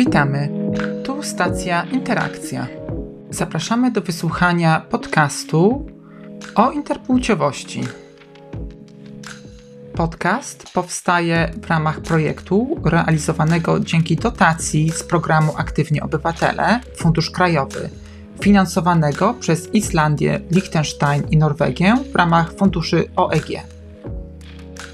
Witamy. 0.00 0.48
Tu 1.04 1.22
stacja 1.22 1.82
Interakcja. 1.82 2.66
Zapraszamy 3.30 3.90
do 3.90 4.00
wysłuchania 4.00 4.80
podcastu 4.90 5.86
o 6.54 6.70
interpłciowości. 6.70 7.80
Podcast 9.94 10.72
powstaje 10.72 11.52
w 11.62 11.66
ramach 11.66 12.00
projektu 12.00 12.80
realizowanego 12.84 13.80
dzięki 13.80 14.16
dotacji 14.16 14.90
z 14.90 15.02
programu 15.02 15.52
Aktywnie 15.56 16.02
Obywatele 16.02 16.80
Fundusz 16.96 17.30
Krajowy, 17.30 17.90
finansowanego 18.42 19.34
przez 19.34 19.74
Islandię, 19.74 20.40
Liechtenstein 20.50 21.22
i 21.30 21.36
Norwegię 21.36 21.96
w 22.12 22.16
ramach 22.16 22.52
funduszy 22.52 23.08
OEG. 23.16 23.79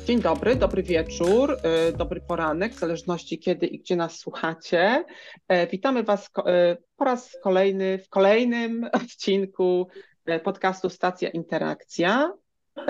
Dzień 0.07 0.21
dobry, 0.21 0.57
dobry 0.57 0.83
wieczór, 0.83 1.59
y, 1.89 1.97
dobry 1.97 2.21
poranek, 2.21 2.75
w 2.75 2.79
zależności 2.79 3.39
kiedy 3.39 3.67
i 3.67 3.79
gdzie 3.79 3.97
nas 3.97 4.19
słuchacie. 4.19 5.05
E, 5.49 5.67
witamy 5.67 6.03
Was 6.03 6.31
e, 6.47 6.77
po 6.97 7.05
raz 7.05 7.37
kolejny 7.43 7.99
w 7.99 8.09
kolejnym 8.09 8.85
odcinku 9.03 9.89
e, 10.27 10.41
podcastu 10.41 10.91
Stacja 10.91 11.29
Interakcja. 11.29 12.33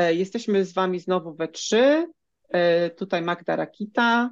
Jesteśmy 0.08 0.64
z 0.64 0.74
Wami 0.74 1.00
znowu 1.00 1.34
we 1.34 1.48
trzy. 1.48 2.06
Tutaj 2.96 3.22
Magda 3.22 3.56
Rakita. 3.56 4.30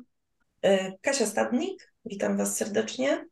Kasia 1.02 1.26
Stadnik, 1.26 1.92
witam 2.04 2.36
Was 2.36 2.56
serdecznie. 2.56 3.26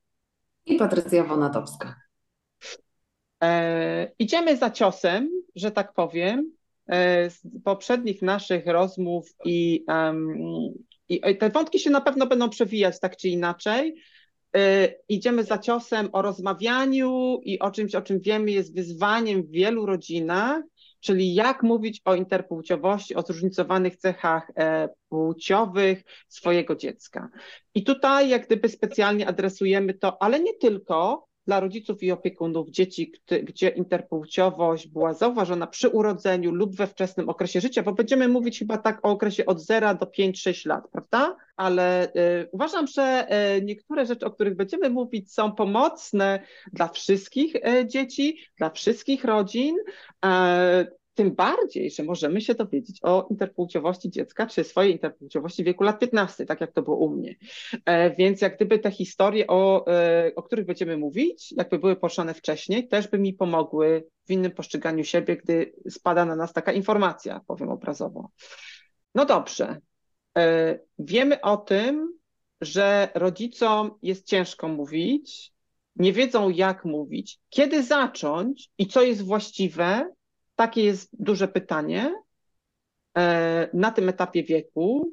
I 0.66 0.76
Patrycja 0.76 1.24
Wonatowska. 1.24 1.96
Idziemy 4.18 4.56
za 4.56 4.70
ciosem, 4.70 5.28
że 5.54 5.70
tak 5.70 5.92
powiem. 5.92 6.52
E, 6.88 7.30
z 7.30 7.42
poprzednich 7.64 8.22
naszych 8.22 8.66
rozmów 8.66 9.34
i, 9.44 9.84
i 11.08 11.36
te 11.38 11.50
wątki 11.50 11.78
się 11.78 11.90
na 11.90 12.00
pewno 12.00 12.26
będą 12.26 12.48
przewijać 12.48 13.00
tak 13.00 13.16
czy 13.16 13.28
inaczej. 13.28 13.94
E, 14.56 14.88
idziemy 15.08 15.44
za 15.44 15.58
ciosem 15.58 16.08
o 16.12 16.22
rozmawianiu 16.22 17.40
i 17.44 17.58
o 17.58 17.70
czymś, 17.70 17.94
o 17.94 18.02
czym 18.02 18.20
wiemy 18.20 18.50
jest 18.50 18.74
wyzwaniem 18.74 19.42
w 19.42 19.50
wielu 19.50 19.86
rodzinach, 19.86 20.62
czyli 21.00 21.34
jak 21.34 21.62
mówić 21.62 22.00
o 22.04 22.14
interpłciowości, 22.14 23.14
o 23.14 23.22
zróżnicowanych 23.22 23.96
cechach 23.96 24.50
e, 24.56 24.88
płciowych 25.08 26.02
swojego 26.28 26.76
dziecka. 26.76 27.28
I 27.74 27.84
tutaj 27.84 28.28
jak 28.28 28.46
gdyby 28.46 28.68
specjalnie 28.68 29.28
adresujemy 29.28 29.94
to, 29.94 30.22
ale 30.22 30.40
nie 30.40 30.54
tylko, 30.54 31.26
dla 31.46 31.60
rodziców 31.60 32.02
i 32.02 32.12
opiekunów 32.12 32.70
dzieci, 32.70 33.12
gdzie 33.42 33.68
interpłciowość 33.68 34.88
była 34.88 35.14
zauważona 35.14 35.66
przy 35.66 35.88
urodzeniu 35.88 36.52
lub 36.52 36.76
we 36.76 36.86
wczesnym 36.86 37.28
okresie 37.28 37.60
życia, 37.60 37.82
bo 37.82 37.92
będziemy 37.92 38.28
mówić 38.28 38.58
chyba 38.58 38.78
tak 38.78 39.06
o 39.06 39.10
okresie 39.10 39.46
od 39.46 39.60
0 39.60 39.94
do 39.94 40.06
5-6 40.06 40.68
lat, 40.68 40.88
prawda? 40.92 41.36
Ale 41.56 42.08
y, 42.08 42.48
uważam, 42.52 42.86
że 42.86 43.26
y, 43.58 43.62
niektóre 43.62 44.06
rzeczy, 44.06 44.26
o 44.26 44.30
których 44.30 44.56
będziemy 44.56 44.90
mówić, 44.90 45.32
są 45.32 45.52
pomocne 45.52 46.40
dla 46.72 46.88
wszystkich 46.88 47.54
y, 47.56 47.86
dzieci, 47.86 48.38
dla 48.58 48.70
wszystkich 48.70 49.24
rodzin. 49.24 49.76
Tym 51.14 51.34
bardziej, 51.34 51.90
że 51.90 52.02
możemy 52.02 52.40
się 52.40 52.54
dowiedzieć 52.54 52.98
o 53.02 53.26
interpłciowości 53.30 54.10
dziecka, 54.10 54.46
czy 54.46 54.64
swojej 54.64 54.92
interpłciowości 54.92 55.62
w 55.62 55.66
wieku 55.66 55.84
lat 55.84 55.98
15, 55.98 56.46
tak 56.46 56.60
jak 56.60 56.72
to 56.72 56.82
było 56.82 56.96
u 56.96 57.10
mnie. 57.10 57.34
E, 57.84 58.10
więc 58.16 58.40
jak 58.40 58.56
gdyby 58.56 58.78
te 58.78 58.90
historie, 58.90 59.46
o, 59.46 59.86
e, 59.86 60.32
o 60.36 60.42
których 60.42 60.66
będziemy 60.66 60.96
mówić, 60.96 61.52
jakby 61.52 61.78
były 61.78 61.96
poruszane 61.96 62.34
wcześniej, 62.34 62.88
też 62.88 63.08
by 63.08 63.18
mi 63.18 63.34
pomogły 63.34 64.06
w 64.26 64.30
innym 64.30 64.52
postrzeganiu 64.52 65.04
siebie, 65.04 65.36
gdy 65.36 65.72
spada 65.90 66.24
na 66.24 66.36
nas 66.36 66.52
taka 66.52 66.72
informacja, 66.72 67.40
powiem 67.46 67.68
obrazowo. 67.68 68.30
No 69.14 69.24
dobrze. 69.24 69.80
E, 70.38 70.78
wiemy 70.98 71.40
o 71.40 71.56
tym, 71.56 72.18
że 72.60 73.08
rodzicom 73.14 73.90
jest 74.02 74.26
ciężko 74.26 74.68
mówić, 74.68 75.52
nie 75.96 76.12
wiedzą 76.12 76.50
jak 76.50 76.84
mówić, 76.84 77.38
kiedy 77.48 77.82
zacząć 77.82 78.70
i 78.78 78.86
co 78.86 79.02
jest 79.02 79.22
właściwe, 79.22 80.10
takie 80.62 80.84
jest 80.84 81.10
duże 81.18 81.48
pytanie 81.48 82.14
e, 83.16 83.68
na 83.74 83.90
tym 83.90 84.08
etapie 84.08 84.44
wieku. 84.44 85.12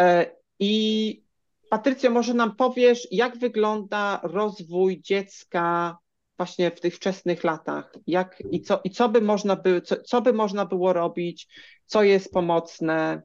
E, 0.00 0.36
I 0.58 1.22
Patrycjo, 1.70 2.10
może 2.10 2.34
nam 2.34 2.56
powiesz, 2.56 3.08
jak 3.10 3.38
wygląda 3.38 4.20
rozwój 4.22 5.02
dziecka 5.02 5.98
właśnie 6.36 6.70
w 6.70 6.80
tych 6.80 6.96
wczesnych 6.96 7.44
latach? 7.44 7.92
Jak, 8.06 8.42
i, 8.50 8.60
co, 8.62 8.80
I 8.84 8.90
co 8.90 9.08
by 9.08 9.20
można 9.20 9.56
by, 9.56 9.80
co, 9.80 9.96
co 10.02 10.22
by 10.22 10.32
można 10.32 10.66
było 10.66 10.92
robić? 10.92 11.48
Co 11.86 12.02
jest 12.02 12.32
pomocne? 12.32 13.22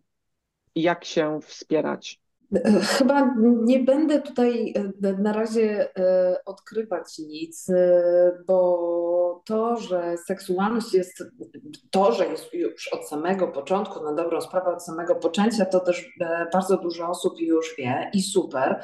Jak 0.75 1.06
się 1.06 1.40
wspierać? 1.44 2.19
Chyba 2.97 3.36
nie 3.64 3.80
będę 3.80 4.22
tutaj 4.22 4.74
e, 5.03 5.14
na 5.14 5.34
razie 5.34 5.90
e, 5.97 6.36
odkrywać 6.46 7.19
nic, 7.19 7.69
e, 7.69 8.03
bo 8.47 9.41
to, 9.46 9.78
że 9.78 10.18
seksualność 10.28 10.94
jest, 10.94 11.24
to, 11.92 12.12
że 12.12 12.25
jest 12.25 12.53
już 12.53 12.88
od 12.88 13.08
samego 13.08 13.47
początku, 13.47 14.03
na 14.03 14.13
dobrą 14.13 14.42
sprawę 14.42 14.72
od 14.72 14.84
samego 14.84 15.16
poczęcia, 15.16 15.66
to 15.66 15.80
też 15.80 16.09
bardzo 16.53 16.78
dużo 16.78 17.09
osób 17.09 17.34
już 17.40 17.75
wie 17.78 18.09
i 18.13 18.22
super, 18.22 18.84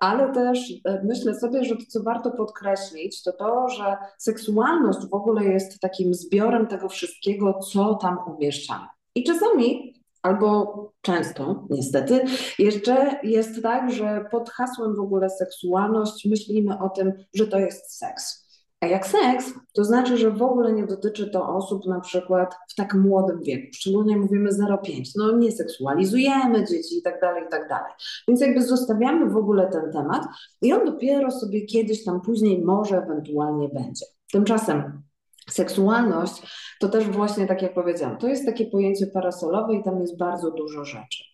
ale 0.00 0.32
też 0.32 0.72
myślę 1.04 1.34
sobie, 1.34 1.64
że 1.64 1.76
to, 1.76 1.82
co 1.88 2.02
warto 2.02 2.30
podkreślić, 2.30 3.22
to 3.22 3.32
to, 3.32 3.68
że 3.68 3.96
seksualność 4.18 4.98
w 5.10 5.14
ogóle 5.14 5.44
jest 5.44 5.80
takim 5.80 6.14
zbiorem 6.14 6.66
tego 6.66 6.88
wszystkiego, 6.88 7.58
co 7.58 7.94
tam 7.94 8.18
umieszczamy. 8.26 8.86
I 9.14 9.24
czasami 9.24 9.95
Albo 10.26 10.92
często, 11.02 11.66
niestety, 11.70 12.24
jeszcze 12.58 13.20
jest 13.22 13.62
tak, 13.62 13.92
że 13.92 14.24
pod 14.30 14.50
hasłem 14.50 14.96
w 14.96 15.00
ogóle 15.00 15.30
seksualność 15.30 16.26
myślimy 16.26 16.78
o 16.78 16.88
tym, 16.88 17.12
że 17.34 17.46
to 17.46 17.58
jest 17.58 17.98
seks. 17.98 18.46
A 18.80 18.86
jak 18.86 19.06
seks, 19.06 19.52
to 19.74 19.84
znaczy, 19.84 20.16
że 20.16 20.30
w 20.30 20.42
ogóle 20.42 20.72
nie 20.72 20.86
dotyczy 20.86 21.30
to 21.30 21.48
osób 21.48 21.86
na 21.86 22.00
przykład 22.00 22.54
w 22.68 22.74
tak 22.74 22.94
młodym 22.94 23.42
wieku, 23.42 23.66
szczególnie 23.74 24.16
mówimy 24.16 24.50
0,5, 24.50 25.02
no 25.16 25.36
nie 25.36 25.52
seksualizujemy 25.52 26.64
dzieci 26.64 26.98
i 26.98 27.02
tak 27.02 27.20
dalej, 27.20 27.44
i 27.46 27.50
tak 27.50 27.68
dalej. 27.68 27.92
Więc 28.28 28.40
jakby 28.40 28.62
zostawiamy 28.62 29.30
w 29.30 29.36
ogóle 29.36 29.68
ten 29.68 29.92
temat 29.92 30.22
i 30.62 30.72
on 30.72 30.84
dopiero 30.84 31.30
sobie 31.30 31.66
kiedyś 31.66 32.04
tam 32.04 32.20
później 32.20 32.64
może 32.64 33.02
ewentualnie 33.02 33.68
będzie. 33.68 34.06
Tymczasem 34.32 35.02
Seksualność 35.56 36.42
to 36.80 36.88
też 36.88 37.08
właśnie, 37.08 37.46
tak 37.46 37.62
jak 37.62 37.74
powiedziałam, 37.74 38.18
to 38.18 38.28
jest 38.28 38.46
takie 38.46 38.66
pojęcie 38.66 39.06
parasolowe 39.06 39.74
i 39.74 39.82
tam 39.82 40.00
jest 40.00 40.18
bardzo 40.18 40.50
dużo 40.50 40.84
rzeczy. 40.84 41.24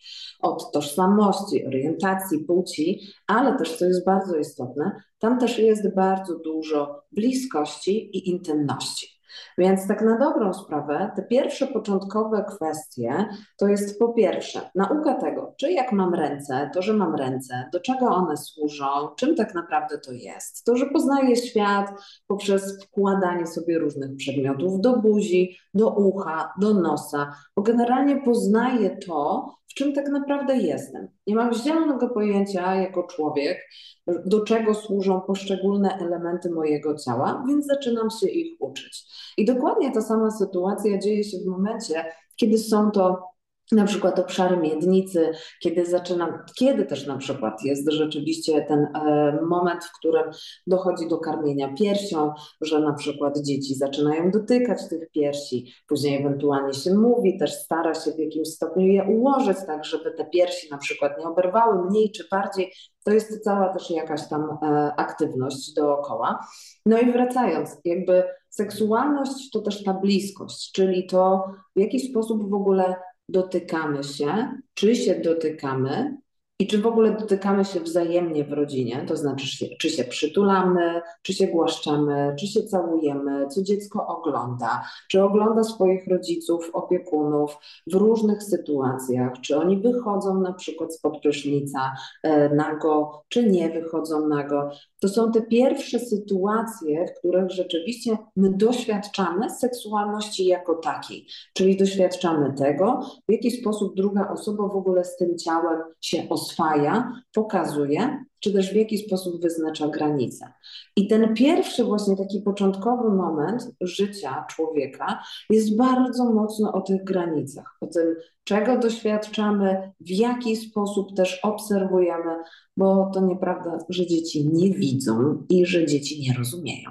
Od 0.41 0.73
tożsamości, 0.73 1.67
orientacji, 1.67 2.45
płci, 2.45 3.01
ale 3.27 3.59
też, 3.59 3.77
co 3.77 3.85
jest 3.85 4.05
bardzo 4.05 4.37
istotne, 4.37 5.03
tam 5.19 5.39
też 5.39 5.59
jest 5.59 5.95
bardzo 5.95 6.39
dużo 6.39 7.03
bliskości 7.13 8.17
i 8.17 8.31
intymności. 8.31 9.22
Więc 9.59 9.89
tak 9.89 10.03
na 10.03 10.19
dobrą 10.19 10.53
sprawę, 10.53 11.11
te 11.17 11.23
pierwsze 11.23 11.67
początkowe 11.67 12.45
kwestie 12.49 13.27
to 13.57 13.69
jest 13.69 13.99
po 13.99 14.09
pierwsze 14.09 14.71
nauka 14.75 15.15
tego, 15.15 15.55
czy 15.57 15.73
jak 15.73 15.93
mam 15.93 16.15
ręce, 16.15 16.71
to 16.75 16.83
że 16.83 16.93
mam 16.93 17.15
ręce, 17.15 17.69
do 17.73 17.81
czego 17.81 18.07
one 18.07 18.37
służą, 18.37 18.87
czym 19.17 19.37
tak 19.37 19.55
naprawdę 19.55 19.99
to 19.99 20.13
jest. 20.13 20.65
To, 20.65 20.77
że 20.77 20.87
poznaję 20.87 21.37
świat 21.37 21.93
poprzez 22.27 22.85
wkładanie 22.85 23.47
sobie 23.47 23.79
różnych 23.79 24.17
przedmiotów 24.17 24.81
do 24.81 24.97
buzi, 24.97 25.57
do 25.75 25.91
ucha, 25.91 26.53
do 26.61 26.75
nosa, 26.75 27.35
bo 27.57 27.63
generalnie 27.63 28.21
poznaję 28.21 28.97
to, 29.07 29.55
czym 29.75 29.93
tak 29.93 30.09
naprawdę 30.09 30.57
jestem. 30.57 31.09
Nie 31.27 31.35
mam 31.35 31.55
zielonego 31.55 32.09
pojęcia 32.09 32.75
jako 32.75 33.03
człowiek, 33.03 33.59
do 34.07 34.45
czego 34.45 34.75
służą 34.75 35.21
poszczególne 35.21 35.99
elementy 36.01 36.51
mojego 36.51 36.99
ciała, 36.99 37.45
więc 37.49 37.67
zaczynam 37.67 38.11
się 38.11 38.29
ich 38.29 38.57
uczyć. 38.61 39.05
I 39.37 39.45
dokładnie 39.45 39.93
ta 39.93 40.01
sama 40.01 40.31
sytuacja 40.31 40.99
dzieje 40.99 41.25
się 41.25 41.39
w 41.39 41.47
momencie, 41.47 42.05
kiedy 42.37 42.59
są 42.59 42.91
to 42.91 43.32
na 43.73 43.85
przykład 43.85 44.19
obszary 44.19 44.57
miednicy, 44.57 45.33
kiedy 45.61 45.87
zaczynam, 45.87 46.39
kiedy 46.59 46.85
też 46.85 47.07
na 47.07 47.17
przykład 47.17 47.65
jest 47.65 47.91
rzeczywiście 47.91 48.63
ten 48.63 48.79
e, 48.81 49.39
moment, 49.43 49.85
w 49.85 49.99
którym 49.99 50.25
dochodzi 50.67 51.09
do 51.09 51.19
karmienia 51.19 51.75
piersią, 51.75 52.33
że 52.61 52.81
na 52.81 52.93
przykład 52.93 53.39
dzieci 53.39 53.75
zaczynają 53.75 54.31
dotykać 54.31 54.89
tych 54.89 55.11
piersi, 55.11 55.75
później 55.89 56.21
ewentualnie 56.21 56.75
się 56.75 56.95
mówi, 56.95 57.39
też 57.39 57.55
stara 57.55 57.95
się 57.95 58.13
w 58.13 58.19
jakimś 58.19 58.49
stopniu 58.49 58.87
je 58.87 59.05
ułożyć 59.05 59.57
tak, 59.67 59.85
żeby 59.85 60.11
te 60.11 60.25
piersi 60.25 60.71
na 60.71 60.79
przykład 60.79 61.19
nie 61.19 61.27
oberwały 61.27 61.91
mniej 61.91 62.11
czy 62.11 62.25
bardziej. 62.31 62.73
To 63.05 63.11
jest 63.11 63.45
cała 63.45 63.69
też 63.69 63.91
jakaś 63.91 64.29
tam 64.29 64.59
e, 64.63 64.93
aktywność 64.97 65.75
dookoła. 65.75 66.39
No 66.87 66.99
i 66.99 67.13
wracając, 67.13 67.77
jakby 67.85 68.25
seksualność 68.51 69.51
to 69.51 69.61
też 69.61 69.85
ta 69.85 69.95
bliskość, 69.95 70.73
czyli 70.73 71.07
to 71.07 71.45
w 71.77 71.81
jaki 71.81 72.01
sposób 72.01 72.51
w 72.51 72.55
ogóle 72.55 72.95
dotykamy 73.33 74.05
się, 74.05 74.49
czy 74.75 74.97
się 74.97 75.15
dotykamy 75.15 76.23
i 76.59 76.67
czy 76.67 76.79
w 76.79 76.87
ogóle 76.87 77.17
dotykamy 77.17 77.65
się 77.65 77.81
wzajemnie 77.81 78.45
w 78.45 78.53
rodzinie, 78.53 79.05
to 79.09 79.17
znaczy, 79.17 79.67
czy 79.79 79.91
się 79.91 80.05
przytulamy, 80.05 81.03
czy 81.23 81.33
się 81.33 81.47
głaszczamy, 81.47 82.35
czy 82.39 82.47
się 82.47 82.63
całujemy, 82.63 83.47
co 83.49 83.63
dziecko 83.63 84.07
ogląda, 84.07 84.85
czy 85.09 85.23
ogląda 85.23 85.65
swoich 85.65 86.07
rodziców, 86.07 86.71
opiekunów 86.73 87.57
w 87.87 87.95
różnych 87.95 88.43
sytuacjach, 88.43 89.33
czy 89.41 89.57
oni 89.57 89.81
wychodzą 89.81 90.41
na 90.41 90.53
przykład 90.53 90.95
spod 90.95 91.21
prysznica 91.23 91.93
e, 92.23 92.55
nago, 92.55 93.25
czy 93.29 93.51
nie 93.51 93.71
wychodzą 93.71 94.29
nago. 94.29 94.71
To 95.03 95.09
są 95.09 95.33
te 95.33 95.43
pierwsze 95.43 95.99
sytuacje, 95.99 97.07
w 97.07 97.19
których 97.19 97.51
rzeczywiście 97.51 98.19
my 98.37 98.51
doświadczamy 98.57 99.51
seksualności 99.51 100.47
jako 100.47 100.75
takiej, 100.75 101.27
czyli 101.55 101.77
doświadczamy 101.77 102.53
tego, 102.53 103.01
w 103.29 103.33
jaki 103.33 103.51
sposób 103.51 103.97
druga 103.97 104.29
osoba 104.29 104.69
w 104.69 104.77
ogóle 104.77 105.05
z 105.05 105.17
tym 105.17 105.39
ciałem 105.39 105.81
się 106.01 106.29
oswaja, 106.29 107.13
pokazuje, 107.33 108.25
czy 108.43 108.53
też 108.53 108.73
w 108.73 108.77
jaki 108.77 108.99
sposób 108.99 109.43
wyznacza 109.43 109.89
granice. 109.89 110.53
I 110.97 111.09
ten 111.09 111.35
pierwszy, 111.35 111.85
właśnie 111.85 112.17
taki 112.17 112.41
początkowy 112.41 113.11
moment 113.11 113.71
życia 113.81 114.45
człowieka 114.51 115.23
jest 115.51 115.77
bardzo 115.77 116.33
mocno 116.33 116.73
o 116.73 116.81
tych 116.81 117.05
granicach, 117.05 117.77
o 117.81 117.87
tym, 117.87 118.17
czego 118.45 118.79
doświadczamy, 118.79 119.93
w 120.01 120.11
jaki 120.11 120.57
sposób 120.57 121.17
też 121.17 121.41
obserwujemy, 121.43 122.37
bo 122.77 123.11
to 123.15 123.21
nieprawda, 123.21 123.79
że 123.89 124.07
dzieci 124.07 124.49
nie 124.49 124.71
widzą 124.71 125.47
i 125.49 125.67
że 125.67 125.87
dzieci 125.87 126.21
nie 126.21 126.35
rozumieją. 126.39 126.91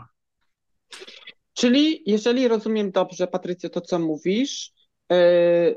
Czyli, 1.54 2.04
jeżeli 2.06 2.48
rozumiem 2.48 2.92
dobrze, 2.92 3.28
Patrycjo, 3.28 3.70
to 3.70 3.82
co 3.82 4.00
mówisz, 4.00 4.74
Mm, 5.12 5.76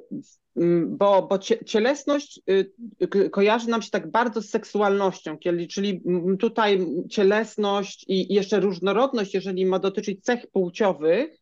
bo, 0.86 1.22
bo 1.22 1.38
cielesność 1.66 2.40
y, 2.50 3.30
kojarzy 3.30 3.68
nam 3.68 3.82
się 3.82 3.90
tak 3.90 4.10
bardzo 4.10 4.42
z 4.42 4.50
seksualnością, 4.50 5.38
czyli 5.70 6.02
tutaj 6.38 6.86
cielesność 7.10 8.04
i 8.08 8.34
jeszcze 8.34 8.60
różnorodność, 8.60 9.34
jeżeli 9.34 9.66
ma 9.66 9.78
dotyczyć 9.78 10.24
cech 10.24 10.46
płciowych, 10.46 11.40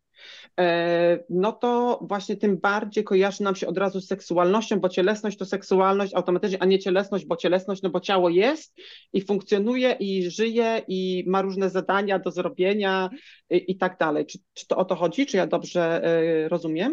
e, 0.60 1.24
no 1.30 1.52
to 1.52 1.98
właśnie 2.08 2.36
tym 2.36 2.58
bardziej 2.58 3.04
kojarzy 3.04 3.42
nam 3.42 3.56
się 3.56 3.66
od 3.66 3.78
razu 3.78 4.00
z 4.00 4.06
seksualnością, 4.06 4.80
bo 4.80 4.88
cielesność 4.88 5.38
to 5.38 5.44
seksualność 5.44 6.14
automatycznie, 6.14 6.62
a 6.62 6.64
nie 6.64 6.78
cielesność, 6.78 7.26
bo 7.26 7.36
cielesność, 7.36 7.82
no 7.82 7.90
bo 7.90 8.00
ciało 8.00 8.28
jest 8.28 8.74
i 9.12 9.20
funkcjonuje 9.20 9.92
i 9.92 10.30
żyje 10.30 10.82
i 10.88 11.24
ma 11.26 11.42
różne 11.42 11.70
zadania 11.70 12.18
do 12.18 12.30
zrobienia 12.30 13.10
i, 13.50 13.72
i 13.72 13.76
tak 13.76 13.98
dalej. 13.98 14.26
Czy, 14.26 14.38
czy 14.54 14.66
to 14.66 14.76
o 14.76 14.84
to 14.84 14.94
chodzi? 14.94 15.26
Czy 15.26 15.36
ja 15.36 15.46
dobrze 15.46 16.04
e, 16.04 16.48
rozumiem? 16.48 16.92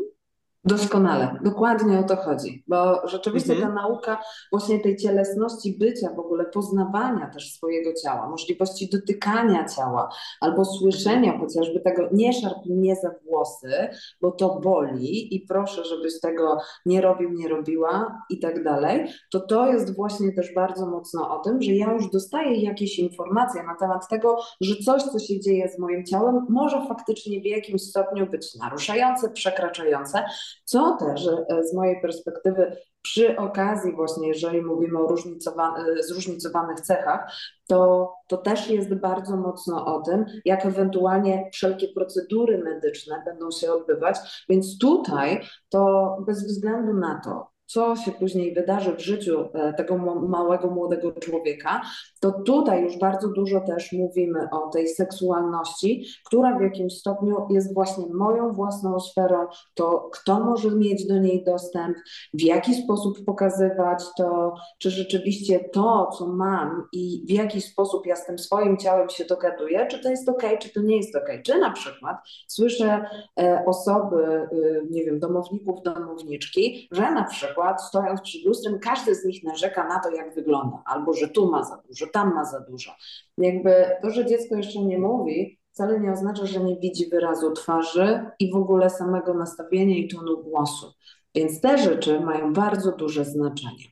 Doskonale, 0.66 1.40
dokładnie 1.44 2.00
o 2.00 2.04
to 2.04 2.16
chodzi, 2.16 2.64
bo 2.68 3.08
rzeczywiście 3.08 3.54
mhm. 3.54 3.76
ta 3.76 3.82
nauka 3.82 4.22
właśnie 4.52 4.80
tej 4.80 4.98
cielesności 4.98 5.78
bycia, 5.80 6.10
w 6.16 6.20
ogóle 6.20 6.46
poznawania 6.46 7.30
też 7.34 7.54
swojego 7.54 7.94
ciała, 8.04 8.30
możliwości 8.30 8.90
dotykania 8.90 9.66
ciała 9.66 10.10
albo 10.42 10.66
słyszenia 10.66 11.40
chociażby 11.40 11.80
tego, 11.80 12.10
nie 12.12 12.34
szarp 12.34 12.66
mnie 12.66 12.96
za 12.96 13.12
włosy, 13.26 13.90
bo 14.22 14.32
to 14.32 14.60
boli 14.60 15.36
i 15.36 15.46
proszę, 15.48 15.86
żebyś 15.86 16.20
tego 16.20 16.58
nie 16.86 17.02
robił, 17.02 17.30
nie 17.30 17.48
robiła 17.48 18.22
i 18.30 18.40
tak 18.40 18.64
dalej, 18.64 19.08
to 19.32 19.40
to 19.40 19.72
jest 19.72 19.96
właśnie 19.96 20.32
też 20.32 20.54
bardzo 20.54 20.86
mocno 20.86 21.40
o 21.40 21.44
tym, 21.44 21.62
że 21.62 21.72
ja 21.72 21.94
już 21.94 22.10
dostaję 22.10 22.62
jakieś 22.62 23.00
informacje 23.00 23.64
na 23.64 23.76
temat 23.76 24.08
tego, 24.10 24.38
że 24.62 24.76
coś, 24.76 25.04
co 25.04 25.20
się 25.20 25.40
dzieje 25.40 25.70
z 25.70 25.80
moim 25.80 26.06
ciałem, 26.06 26.46
może 26.50 26.88
faktycznie 26.88 27.42
w 27.42 27.46
jakimś 27.46 27.82
stopniu 27.82 28.28
być 28.28 28.56
naruszające, 28.56 29.30
przekraczające, 29.30 30.24
co 30.66 30.98
też 31.00 31.28
e, 31.28 31.64
z 31.64 31.74
mojej 31.74 32.02
perspektywy 32.02 32.78
przy 33.02 33.38
okazji 33.38 33.96
właśnie, 33.96 34.28
jeżeli 34.28 34.62
mówimy 34.62 35.00
o 35.00 35.14
e, 35.14 36.04
zróżnicowanych 36.04 36.82
cechach, 36.82 37.34
to, 37.68 38.14
to 38.28 38.38
też 38.38 38.70
jest 38.70 38.94
bardzo 38.94 39.38
mocno 39.38 39.86
o 39.86 40.02
tym, 40.02 40.26
jak 40.46 40.66
ewentualnie 40.66 41.50
wszelkie 41.54 41.88
procedury 41.88 42.58
medyczne 42.58 43.22
będą 43.26 43.52
się 43.52 43.74
odbywać. 43.74 44.46
Więc 44.50 44.78
tutaj 44.78 45.42
to 45.70 46.18
bez 46.26 46.44
względu 46.44 46.94
na 46.94 47.22
to, 47.24 47.48
co 47.70 47.96
się 47.96 48.12
później 48.12 48.54
wydarzy 48.54 48.96
w 48.96 49.00
życiu 49.00 49.50
e, 49.54 49.74
tego 49.74 49.98
małego, 50.28 50.70
młodego 50.70 51.12
człowieka, 51.12 51.82
to 52.20 52.32
tutaj 52.32 52.84
już 52.84 52.98
bardzo 52.98 53.28
dużo 53.28 53.62
też 53.62 53.92
mówimy 53.92 54.50
o 54.52 54.70
tej 54.70 54.88
seksualności, 54.88 56.06
która 56.26 56.58
w 56.58 56.62
jakimś 56.62 56.94
stopniu 56.94 57.48
jest 57.50 57.74
właśnie 57.74 58.06
moją 58.14 58.54
własną 58.54 59.00
sferą, 59.00 59.48
to 59.74 60.10
kto 60.14 60.40
może 60.40 60.72
mieć 60.72 61.08
do 61.08 61.18
niej 61.18 61.44
dostęp, 61.44 61.98
w 62.34 62.42
jaki 62.42 62.74
sposób 62.74 63.26
pokazywać 63.26 64.04
to, 64.18 64.54
czy 64.78 64.90
rzeczywiście 64.92 65.60
to, 65.74 66.10
co 66.18 66.28
mam 66.28 66.88
i 66.94 67.26
w 67.28 67.32
jaki 67.32 67.62
sposób 67.62 68.06
ja 68.06 68.16
z 68.16 68.26
tym 68.26 68.40
swoim 68.40 68.78
ciałem 68.78 69.10
się 69.10 69.26
dogaduję, 69.26 69.88
czy 69.88 70.00
to 70.00 70.10
jest 70.10 70.30
ok, 70.30 70.44
czy 70.60 70.70
to 70.74 70.82
nie 70.82 70.98
jest 70.98 71.16
ok. 71.16 71.30
Czy 71.44 71.60
na 71.60 71.72
przykład 71.72 72.18
słyszę 72.48 73.06
e, 73.40 73.64
osoby, 73.66 74.26
e, 74.26 74.48
nie 74.90 75.06
wiem, 75.06 75.20
domowników, 75.20 75.84
domowniczki, 75.84 76.88
że 76.92 77.12
na 77.12 77.24
przykład 77.24 77.59
przykład, 77.60 77.84
stojąc 77.84 78.22
przed 78.22 78.44
lustrem, 78.44 78.80
każdy 78.80 79.16
z 79.16 79.26
nich 79.26 79.44
narzeka 79.44 79.88
na 79.88 80.00
to, 80.00 80.12
jak 80.12 80.36
wygląda, 80.36 80.84
albo 80.86 81.14
że 81.14 81.28
tu 81.28 81.52
ma 81.52 81.64
za 81.64 81.82
dużo, 81.88 82.08
tam 82.08 82.34
ma 82.34 82.46
za 82.46 82.60
dużo. 82.60 82.92
Jakby 83.38 83.86
to, 84.02 84.10
że 84.10 84.26
dziecko 84.26 84.56
jeszcze 84.56 84.80
nie 84.80 85.00
mówi, 85.00 85.60
wcale 85.72 86.00
nie 86.00 86.12
oznacza, 86.12 86.46
że 86.46 86.60
nie 86.60 86.78
widzi 86.80 87.10
wyrazu 87.10 87.52
twarzy 87.52 88.26
i 88.40 88.52
w 88.52 88.56
ogóle 88.56 88.90
samego 88.90 89.34
nastawienia 89.34 89.98
i 89.98 90.08
tonu 90.08 90.44
głosu. 90.44 90.94
Więc 91.36 91.62
te 91.62 91.78
rzeczy 91.78 92.20
mają 92.20 92.54
bardzo 92.54 92.92
duże 92.92 93.26
znaczenie. 93.26 93.86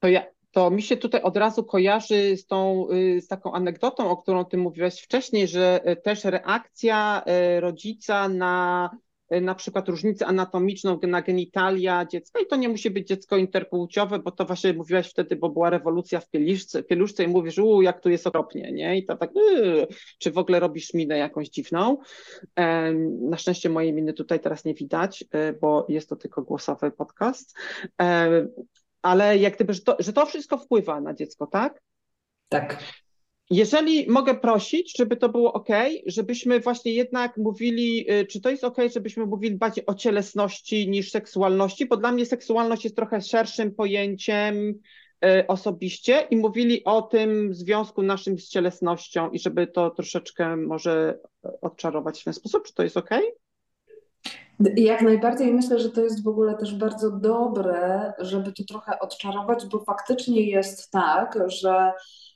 To 0.00 0.08
ja, 0.08 0.22
to 0.50 0.70
mi 0.70 0.82
się 0.82 0.96
tutaj 0.96 1.22
od 1.22 1.36
razu 1.36 1.64
kojarzy 1.64 2.36
z 2.36 2.46
tą, 2.46 2.88
y, 2.90 3.20
z 3.20 3.26
taką 3.26 3.52
anegdotą, 3.52 4.10
o 4.10 4.16
którą 4.16 4.44
ty 4.44 4.56
mówiłaś 4.56 5.00
wcześniej, 5.00 5.48
że 5.48 5.80
y, 5.90 5.96
też 5.96 6.24
reakcja 6.24 7.22
y, 7.56 7.60
rodzica 7.60 8.28
na 8.28 8.90
na 9.30 9.54
przykład 9.54 9.88
różnicę 9.88 10.26
anatomiczną 10.26 10.98
na 11.02 11.22
genitalia 11.22 12.04
dziecka 12.04 12.40
i 12.40 12.46
to 12.46 12.56
nie 12.56 12.68
musi 12.68 12.90
być 12.90 13.08
dziecko 13.08 13.36
interpłciowe, 13.36 14.18
bo 14.18 14.30
to 14.30 14.44
właśnie 14.44 14.72
mówiłaś 14.72 15.10
wtedy, 15.10 15.36
bo 15.36 15.48
była 15.48 15.70
rewolucja 15.70 16.20
w 16.20 16.30
pieluszce, 16.30 16.82
pieluszce 16.82 17.24
i 17.24 17.28
mówisz, 17.28 17.58
u, 17.58 17.82
jak 17.82 18.00
tu 18.00 18.10
jest 18.10 18.26
okropnie, 18.26 18.72
nie? 18.72 18.98
I 18.98 19.04
to 19.04 19.16
tak, 19.16 19.30
yy, 19.34 19.86
czy 20.18 20.30
w 20.30 20.38
ogóle 20.38 20.60
robisz 20.60 20.94
minę 20.94 21.18
jakąś 21.18 21.48
dziwną? 21.48 21.98
Na 23.20 23.36
szczęście 23.36 23.68
mojej 23.68 23.92
miny 23.92 24.12
tutaj 24.12 24.40
teraz 24.40 24.64
nie 24.64 24.74
widać, 24.74 25.22
y, 25.22 25.58
bo 25.60 25.86
jest 25.88 26.08
to 26.08 26.16
tylko 26.16 26.42
głosowy 26.42 26.90
podcast, 26.90 27.56
ale 29.02 29.38
jak 29.38 29.54
gdyby, 29.54 29.74
że 29.74 29.80
to, 29.80 29.96
że 29.98 30.12
to 30.12 30.26
wszystko 30.26 30.58
wpływa 30.58 31.00
na 31.00 31.14
dziecko, 31.14 31.46
tak? 31.46 31.82
Tak. 32.48 32.78
Jeżeli 33.50 34.10
mogę 34.10 34.34
prosić, 34.34 34.96
żeby 34.98 35.16
to 35.16 35.28
było 35.28 35.52
ok, 35.52 35.68
żebyśmy 36.06 36.60
właśnie 36.60 36.92
jednak 36.92 37.36
mówili, 37.36 38.12
y, 38.12 38.26
czy 38.26 38.40
to 38.40 38.50
jest 38.50 38.64
ok, 38.64 38.76
żebyśmy 38.94 39.26
mówili 39.26 39.56
bardziej 39.56 39.86
o 39.86 39.94
cielesności 39.94 40.88
niż 40.88 41.10
seksualności, 41.10 41.86
bo 41.86 41.96
dla 41.96 42.12
mnie 42.12 42.26
seksualność 42.26 42.84
jest 42.84 42.96
trochę 42.96 43.20
szerszym 43.20 43.74
pojęciem 43.74 44.74
y, 45.24 45.46
osobiście 45.46 46.26
i 46.30 46.36
mówili 46.36 46.84
o 46.84 47.02
tym 47.02 47.54
związku 47.54 48.02
naszym 48.02 48.38
z 48.38 48.48
cielesnością 48.48 49.30
i 49.30 49.38
żeby 49.38 49.66
to 49.66 49.90
troszeczkę 49.90 50.56
może 50.56 51.18
odczarować 51.62 52.20
w 52.20 52.24
ten 52.24 52.34
sposób. 52.34 52.66
Czy 52.66 52.74
to 52.74 52.82
jest 52.82 52.96
ok? 52.96 53.10
Jak 54.76 55.02
najbardziej 55.02 55.54
myślę, 55.54 55.78
że 55.78 55.90
to 55.90 56.00
jest 56.00 56.24
w 56.24 56.28
ogóle 56.28 56.54
też 56.54 56.74
bardzo 56.74 57.10
dobre, 57.10 58.12
żeby 58.18 58.52
to 58.52 58.64
trochę 58.64 58.98
odczarować, 58.98 59.66
bo 59.66 59.84
faktycznie 59.84 60.50
jest 60.50 60.90
tak, 60.90 61.38
że 61.46 61.92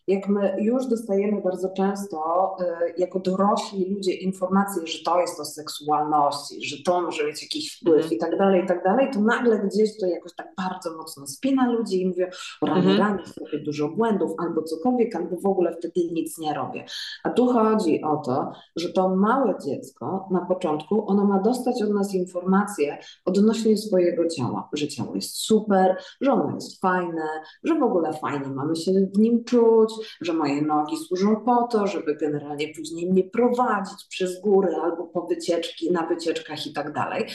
jak 0.09 0.29
my 0.29 0.57
już 0.59 0.87
dostajemy 0.87 1.43
bardzo 1.43 1.69
często 1.77 2.57
y, 2.61 2.65
jako 2.97 3.21
dorośli 3.21 3.95
ludzie 3.95 4.15
informacje, 4.15 4.87
że 4.87 5.05
to 5.05 5.21
jest 5.21 5.41
o 5.41 5.45
seksualności, 5.45 6.65
że 6.67 6.77
to 6.85 7.01
może 7.01 7.27
mieć 7.27 7.43
jakiś 7.43 7.77
wpływ 7.77 8.05
mm. 8.05 8.13
i 8.17 8.19
tak 8.19 8.39
dalej, 8.39 8.65
i 8.65 8.67
tak 8.67 8.85
dalej, 8.85 9.11
to 9.13 9.21
nagle 9.21 9.59
gdzieś 9.59 9.99
to 10.01 10.07
jakoś 10.07 10.35
tak 10.35 10.49
bardzo 10.57 10.97
mocno 10.97 11.27
spina 11.27 11.73
ludzi 11.73 12.03
i 12.03 12.09
mówię, 12.09 12.31
rany, 12.63 12.81
mm. 12.81 12.99
rany, 12.99 13.23
robię 13.41 13.65
dużo 13.65 13.89
błędów 13.89 14.33
albo 14.39 14.63
cokolwiek, 14.63 15.17
albo 15.17 15.37
w 15.37 15.47
ogóle 15.47 15.77
wtedy 15.79 16.01
nic 16.13 16.39
nie 16.39 16.55
robię. 16.55 16.85
A 17.25 17.31
tu 17.31 17.47
chodzi 17.47 18.03
o 18.03 18.17
to, 18.17 18.53
że 18.77 18.89
to 18.89 19.17
małe 19.17 19.55
dziecko 19.67 20.29
na 20.31 20.47
początku, 20.47 21.11
ono 21.11 21.25
ma 21.25 21.41
dostać 21.41 21.83
od 21.83 21.91
nas 21.91 22.15
informacje 22.15 22.99
odnośnie 23.25 23.77
swojego 23.77 24.29
ciała, 24.29 24.69
że 24.73 24.89
ciało 24.89 25.15
jest 25.15 25.37
super, 25.37 25.97
że 26.21 26.33
ono 26.33 26.55
jest 26.55 26.81
fajne, 26.81 27.23
że 27.65 27.75
w 27.75 27.83
ogóle 27.83 28.13
fajnie 28.13 28.47
mamy 28.47 28.77
się 28.77 28.93
w 29.15 29.19
nim 29.19 29.45
czuć, 29.45 29.98
że 30.21 30.33
moje 30.33 30.63
nogi 30.63 30.97
służą 30.97 31.37
po 31.37 31.63
to, 31.63 31.87
żeby 31.87 32.17
generalnie 32.17 32.75
później 32.75 33.11
mnie 33.11 33.25
prowadzić 33.25 34.05
przez 34.09 34.41
góry 34.41 34.69
albo 34.83 35.05
po 35.05 35.27
wycieczki, 35.27 35.93
na 35.93 36.07
wycieczkach 36.07 36.67
i 36.67 36.73
tak 36.73 36.93
dalej. 36.93 37.27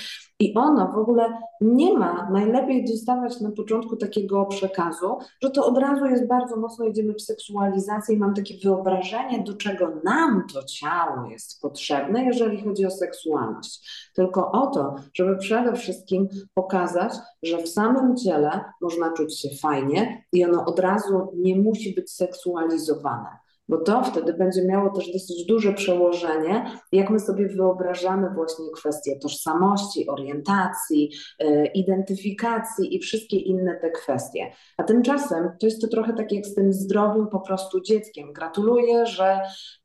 I 0.43 0.53
ono 0.55 0.91
w 0.91 0.97
ogóle 0.97 1.37
nie 1.61 1.97
ma 1.97 2.29
najlepiej 2.31 2.85
dostawać 2.85 3.41
na 3.41 3.51
początku 3.51 3.97
takiego 3.97 4.45
przekazu, 4.45 5.17
że 5.43 5.49
to 5.49 5.65
od 5.65 5.77
razu 5.77 6.05
jest 6.05 6.27
bardzo 6.27 6.57
mocno 6.57 6.85
idziemy 6.85 7.13
w 7.13 7.21
seksualizację 7.21 8.15
i 8.15 8.19
mam 8.19 8.33
takie 8.33 8.53
wyobrażenie, 8.63 9.43
do 9.43 9.53
czego 9.53 9.87
nam 10.03 10.43
to 10.53 10.63
ciało 10.63 11.25
jest 11.29 11.61
potrzebne, 11.61 12.25
jeżeli 12.25 12.63
chodzi 12.63 12.85
o 12.85 12.91
seksualność. 12.91 13.89
Tylko 14.15 14.51
o 14.51 14.67
to, 14.67 14.95
żeby 15.13 15.37
przede 15.37 15.73
wszystkim 15.75 16.27
pokazać, 16.53 17.13
że 17.43 17.57
w 17.57 17.69
samym 17.69 18.17
ciele 18.17 18.63
można 18.81 19.13
czuć 19.13 19.39
się 19.39 19.49
fajnie 19.61 20.25
i 20.31 20.45
ono 20.45 20.65
od 20.65 20.79
razu 20.79 21.31
nie 21.35 21.55
musi 21.55 21.95
być 21.95 22.11
seksualizowane 22.11 23.42
bo 23.67 23.77
to 23.77 24.03
wtedy 24.03 24.33
będzie 24.33 24.65
miało 24.65 24.89
też 24.89 25.11
dosyć 25.13 25.45
duże 25.45 25.73
przełożenie, 25.73 26.65
jak 26.91 27.09
my 27.09 27.19
sobie 27.19 27.47
wyobrażamy 27.47 28.29
właśnie 28.35 28.65
kwestie 28.75 29.19
tożsamości, 29.19 30.09
orientacji, 30.09 31.11
yy, 31.39 31.65
identyfikacji 31.65 32.95
i 32.95 32.99
wszystkie 32.99 33.37
inne 33.37 33.75
te 33.81 33.91
kwestie. 33.91 34.51
A 34.77 34.83
tymczasem 34.83 35.49
to 35.59 35.65
jest 35.65 35.81
to 35.81 35.87
trochę 35.87 36.13
tak 36.13 36.31
jak 36.31 36.45
z 36.45 36.55
tym 36.55 36.73
zdrowym 36.73 37.27
po 37.27 37.39
prostu 37.39 37.81
dzieckiem. 37.81 38.33
Gratuluję, 38.33 39.05
że 39.05 39.41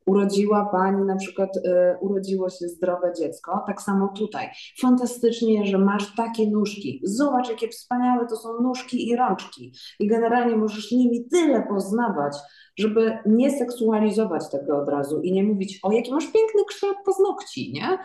urodziła 0.09 0.69
pani 0.71 1.05
na 1.05 1.15
przykład, 1.15 1.57
y, 1.57 1.61
urodziło 2.01 2.49
się 2.49 2.67
zdrowe 2.67 3.13
dziecko, 3.19 3.63
tak 3.67 3.81
samo 3.81 4.07
tutaj. 4.17 4.47
Fantastycznie, 4.81 5.65
że 5.65 5.77
masz 5.77 6.15
takie 6.15 6.51
nóżki. 6.51 7.01
Zobacz, 7.03 7.49
jakie 7.49 7.67
wspaniałe 7.67 8.27
to 8.27 8.35
są 8.35 8.49
nóżki 8.61 9.09
i 9.09 9.15
rączki. 9.15 9.73
I 9.99 10.07
generalnie 10.07 10.55
możesz 10.55 10.91
nimi 10.91 11.27
tyle 11.31 11.67
poznawać, 11.67 12.37
żeby 12.79 13.17
nie 13.25 13.51
seksualizować 13.51 14.49
tego 14.51 14.77
od 14.77 14.89
razu 14.89 15.21
i 15.21 15.31
nie 15.31 15.43
mówić, 15.43 15.79
o 15.83 15.91
jaki 15.91 16.11
masz 16.11 16.23
piękny 16.23 16.61
kształt 16.67 16.97
paznokci, 17.05 17.71
nie? 17.73 17.97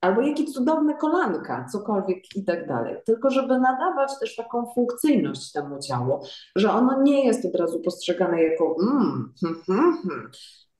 Albo 0.00 0.20
jakie 0.20 0.44
cudowne 0.44 0.94
kolanka, 0.94 1.66
cokolwiek 1.72 2.36
i 2.36 2.44
tak 2.44 2.68
dalej. 2.68 2.96
Tylko 3.06 3.30
żeby 3.30 3.58
nadawać 3.58 4.18
też 4.20 4.36
taką 4.36 4.72
funkcyjność 4.74 5.52
temu 5.52 5.78
ciału, 5.78 6.20
że 6.56 6.72
ono 6.72 7.02
nie 7.02 7.26
jest 7.26 7.44
od 7.44 7.54
razu 7.54 7.80
postrzegane 7.80 8.42
jako 8.42 8.76
mm, 8.82 9.32
hmm, 9.40 9.62
hmm, 9.66 10.02
hmm, 10.02 10.30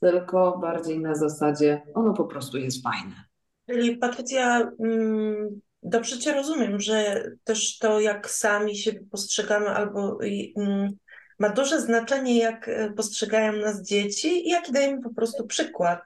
tylko 0.00 0.58
bardziej 0.58 1.00
na 1.00 1.14
zasadzie 1.14 1.82
ono 1.94 2.14
po 2.14 2.24
prostu 2.24 2.58
jest 2.58 2.82
fajne. 2.82 3.14
Czyli 3.70 3.96
Patrycja, 3.96 4.72
mm, 4.84 5.60
dobrze 5.82 6.18
Cię 6.18 6.32
rozumiem, 6.32 6.80
że 6.80 7.24
też 7.44 7.78
to, 7.78 8.00
jak 8.00 8.30
sami 8.30 8.76
się 8.76 8.92
postrzegamy 9.10 9.68
albo 9.68 10.18
mm, 10.56 10.90
ma 11.42 11.48
duże 11.48 11.80
znaczenie, 11.80 12.38
jak 12.38 12.68
e, 12.68 12.90
postrzegają 12.90 13.52
nas 13.52 13.82
dzieci 13.82 14.46
i 14.46 14.50
jaki 14.50 14.72
dajemy 14.72 15.02
po 15.02 15.14
prostu 15.14 15.46
przykład. 15.46 16.00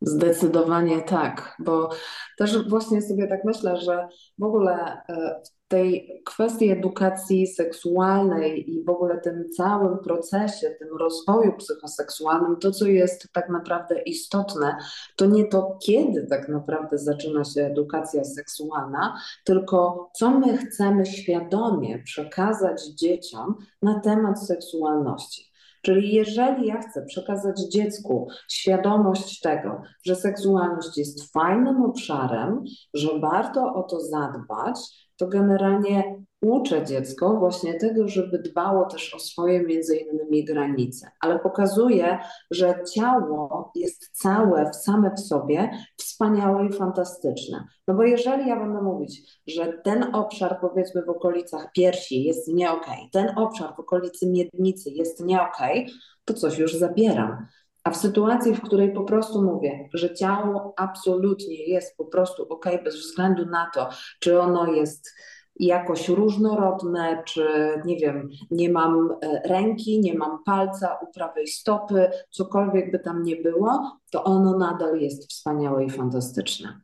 Zdecydowanie 0.00 1.02
tak, 1.02 1.56
bo 1.58 1.90
też 2.38 2.68
właśnie 2.68 3.02
sobie 3.02 3.26
tak 3.26 3.44
myślę, 3.44 3.76
że 3.76 4.08
w 4.38 4.44
ogóle 4.44 5.02
e, 5.08 5.42
tej 5.68 6.22
kwestii 6.24 6.70
edukacji 6.70 7.46
seksualnej 7.46 8.70
i 8.70 8.84
w 8.84 8.90
ogóle 8.90 9.20
tym 9.20 9.44
całym 9.56 9.98
procesie, 9.98 10.70
tym 10.78 10.88
rozwoju 10.96 11.52
psychoseksualnym, 11.52 12.56
to 12.56 12.70
co 12.70 12.86
jest 12.86 13.28
tak 13.32 13.48
naprawdę 13.48 14.02
istotne, 14.02 14.76
to 15.16 15.26
nie 15.26 15.44
to, 15.44 15.78
kiedy 15.82 16.26
tak 16.26 16.48
naprawdę 16.48 16.98
zaczyna 16.98 17.44
się 17.44 17.60
edukacja 17.60 18.24
seksualna, 18.24 19.16
tylko 19.44 20.10
co 20.14 20.30
my 20.30 20.56
chcemy 20.56 21.06
świadomie 21.06 21.98
przekazać 21.98 22.86
dzieciom 22.86 23.54
na 23.82 24.00
temat 24.00 24.46
seksualności. 24.46 25.46
Czyli 25.82 26.14
jeżeli 26.14 26.66
ja 26.66 26.80
chcę 26.80 27.06
przekazać 27.06 27.60
dziecku 27.60 28.28
świadomość 28.48 29.40
tego, 29.40 29.82
że 30.06 30.16
seksualność 30.16 30.98
jest 30.98 31.32
fajnym 31.32 31.82
obszarem, 31.82 32.64
że 32.94 33.18
warto 33.20 33.74
o 33.74 33.82
to 33.82 34.00
zadbać, 34.00 35.05
to 35.16 35.26
generalnie 35.26 36.26
uczę 36.42 36.84
dziecko 36.84 37.36
właśnie 37.36 37.74
tego, 37.74 38.08
żeby 38.08 38.38
dbało 38.38 38.84
też 38.84 39.14
o 39.14 39.18
swoje 39.18 39.62
między 39.62 39.96
innymi 39.96 40.44
granice, 40.44 41.10
ale 41.20 41.38
pokazuje, 41.38 42.18
że 42.50 42.74
ciało 42.94 43.72
jest 43.74 44.10
całe 44.12 44.72
same 44.74 45.10
w 45.10 45.20
sobie 45.20 45.70
wspaniałe 45.96 46.66
i 46.66 46.72
fantastyczne. 46.72 47.64
No 47.88 47.94
bo 47.94 48.02
jeżeli 48.02 48.48
ja 48.48 48.56
będę 48.56 48.82
mówić, 48.82 49.40
że 49.46 49.72
ten 49.84 50.14
obszar 50.14 50.58
powiedzmy 50.60 51.02
w 51.04 51.08
okolicach 51.08 51.72
piersi 51.72 52.24
jest 52.24 52.48
nie 52.48 52.70
okay, 52.70 52.96
ten 53.12 53.38
obszar 53.38 53.76
w 53.76 53.80
okolicy 53.80 54.26
miednicy 54.26 54.90
jest 54.90 55.20
nie 55.20 55.42
okay, 55.42 55.86
to 56.24 56.34
coś 56.34 56.58
już 56.58 56.74
zabieram. 56.74 57.46
A 57.86 57.90
w 57.90 57.96
sytuacji, 57.96 58.54
w 58.54 58.60
której 58.60 58.92
po 58.92 59.04
prostu 59.04 59.42
mówię, 59.42 59.88
że 59.94 60.14
ciało 60.14 60.74
absolutnie 60.76 61.66
jest 61.66 61.96
po 61.96 62.04
prostu 62.04 62.42
ok, 62.42 62.66
bez 62.84 62.96
względu 62.96 63.46
na 63.46 63.70
to, 63.74 63.88
czy 64.20 64.40
ono 64.40 64.72
jest 64.72 65.14
jakoś 65.56 66.08
różnorodne, 66.08 67.22
czy 67.26 67.48
nie 67.84 67.96
wiem, 67.96 68.28
nie 68.50 68.70
mam 68.70 69.10
e, 69.22 69.48
ręki, 69.48 70.00
nie 70.00 70.14
mam 70.14 70.44
palca 70.44 70.98
u 71.02 71.12
prawej 71.12 71.46
stopy, 71.46 72.10
cokolwiek 72.30 72.92
by 72.92 72.98
tam 72.98 73.22
nie 73.22 73.36
było, 73.36 73.98
to 74.10 74.24
ono 74.24 74.58
nadal 74.58 75.00
jest 75.00 75.30
wspaniałe 75.30 75.84
i 75.84 75.90
fantastyczne. 75.90 76.80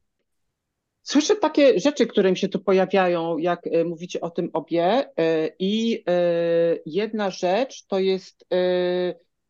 Słyszę 1.03 1.37
takie 1.37 1.81
rzeczy, 1.81 2.07
które 2.07 2.31
mi 2.31 2.37
się 2.37 2.49
tu 2.49 2.59
pojawiają, 2.59 3.39
jak 3.39 3.67
e, 3.67 3.85
mówicie 3.85 4.21
o 4.21 4.31
tym 4.31 4.51
obie. 4.53 5.11
E, 5.19 5.49
I 5.59 6.05
jedna 6.87 7.31
rzecz 7.31 7.87
to 7.87 7.99
jest 7.99 8.47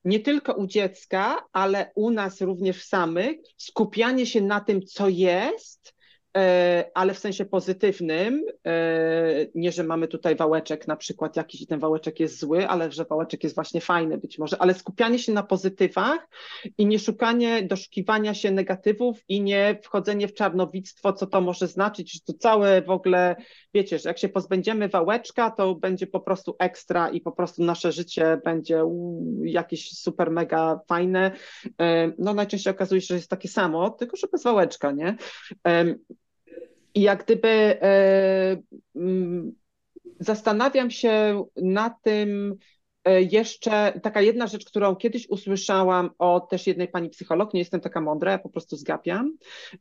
nie 0.05 0.21
tylko 0.21 0.53
u 0.53 0.67
dziecka, 0.67 1.45
ale 1.53 1.93
u 1.95 2.11
nas 2.11 2.41
również 2.41 2.85
samych, 2.85 3.37
skupianie 3.57 4.27
się 4.27 4.41
na 4.41 4.61
tym, 4.61 4.83
co 4.87 5.09
jest, 5.09 5.95
ale 6.95 7.15
w 7.15 7.19
sensie 7.19 7.45
pozytywnym, 7.45 8.45
e, 8.67 9.47
nie, 9.55 9.73
że 9.73 9.85
mamy 9.85 10.09
tutaj 10.09 10.37
wałeczek 10.37 10.89
na 10.89 10.97
przykład 10.97 11.37
jakiś 11.37 11.63
i 11.63 11.67
ten 11.67 11.81
wałeczek 11.81 12.21
jest 12.21 12.41
zły, 12.41 12.69
ale 12.69 12.93
że 12.93 13.05
wałeczek 13.05 13.43
jest 13.43 13.55
właśnie 13.55 13.81
fajny 13.81 14.19
być 14.19 14.39
może, 14.39 14.63
ale 14.63 14.75
skupianie 14.75 15.19
się 15.19 15.33
na 15.33 15.43
pozytywach 15.43 16.29
i 16.79 16.87
nie 16.87 16.99
szukanie, 16.99 17.63
doszukiwania 17.63 18.35
się 18.35 18.51
negatywów 18.51 19.19
i 19.29 19.43
nie 19.43 19.79
wchodzenie 19.83 20.29
w 20.29 20.35
czarnowictwo, 20.35 21.13
co 21.13 21.27
to 21.27 21.41
może 21.41 21.69
znaczyć, 21.69 22.13
że 22.13 22.21
to 22.21 22.33
całe 22.33 22.83
w 22.83 22.91
ogóle, 22.91 23.37
wiecie, 23.75 23.99
że 23.99 24.09
jak 24.09 24.19
się 24.19 24.29
pozbędziemy 24.29 24.89
wałeczka, 24.89 25.51
to 25.51 25.75
będzie 25.75 26.07
po 26.07 26.21
prostu 26.21 26.57
ekstra 26.59 27.09
i 27.11 27.21
po 27.21 27.33
prostu 27.33 27.65
nasze 27.65 27.93
życie 27.93 28.41
będzie 28.45 28.83
jakieś 29.45 29.99
super 29.99 30.31
mega 30.31 30.81
fajne. 30.89 31.31
E, 31.81 32.13
no 32.19 32.35
najczęściej 32.35 32.71
okazuje 32.71 33.01
się, 33.01 33.07
że 33.07 33.15
jest 33.15 33.31
takie 33.31 33.49
samo, 33.49 33.91
tylko 33.91 34.17
że 34.17 34.27
bez 34.33 34.43
wałeczka, 34.43 34.91
nie? 34.91 35.17
I 36.95 37.03
jak 37.03 37.25
gdyby 37.25 37.49
e, 37.83 38.63
mm, 38.97 39.53
zastanawiam 40.21 40.91
się 40.91 41.45
na 41.57 41.91
tym, 41.91 42.57
jeszcze 43.31 44.01
taka 44.03 44.21
jedna 44.21 44.47
rzecz, 44.47 44.65
którą 44.65 44.97
kiedyś 44.97 45.29
usłyszałam 45.29 46.11
od 46.19 46.49
też 46.49 46.67
jednej 46.67 46.89
pani 46.89 47.09
psycholog, 47.09 47.55
nie 47.55 47.61
jestem 47.61 47.81
taka 47.81 48.01
mądra, 48.01 48.33
ja 48.33 48.39
po 48.39 48.49
prostu 48.49 48.77
zgapiam, 48.77 49.37